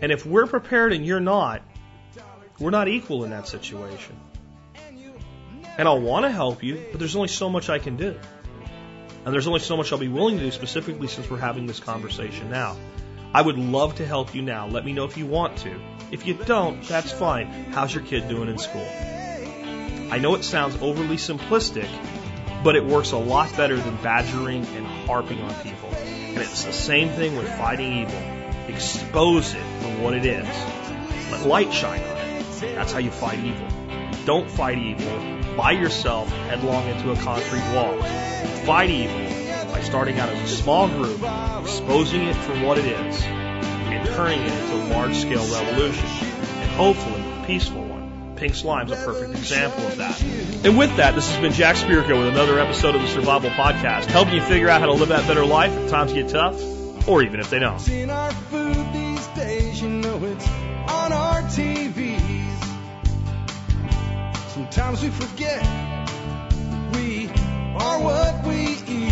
[0.00, 1.62] And if we're prepared and you're not,
[2.58, 4.18] we're not equal in that situation.
[5.78, 8.18] And I'll want to help you, but there's only so much I can do.
[9.24, 11.78] And there's only so much I'll be willing to do, specifically since we're having this
[11.78, 12.76] conversation now.
[13.34, 14.66] I would love to help you now.
[14.66, 15.80] Let me know if you want to.
[16.10, 17.46] If you don't, that's fine.
[17.72, 18.86] How's your kid doing in school?
[20.10, 21.88] I know it sounds overly simplistic,
[22.62, 25.88] but it works a lot better than badgering and harping on people.
[25.88, 28.22] And it's the same thing with fighting evil.
[28.68, 30.46] Expose it for what it is.
[31.30, 32.74] Let light shine on it.
[32.74, 33.68] That's how you fight evil.
[34.26, 37.98] Don't fight evil by yourself headlong into a concrete wall.
[38.66, 39.31] Fight evil
[39.72, 41.22] by starting out as a small group,
[41.62, 46.70] exposing it for what it is, and turning it into a large scale revolution, and
[46.72, 48.36] hopefully a peaceful one.
[48.36, 50.22] Pink Slime's a perfect example of that.
[50.64, 54.06] And with that, this has been Jack Spirko with another episode of the Survival Podcast,
[54.06, 56.60] helping you figure out how to live that better life if times get tough,
[57.08, 57.80] or even if they don't.
[64.48, 65.62] Sometimes we forget
[66.94, 67.28] we
[67.78, 69.11] are what we eat.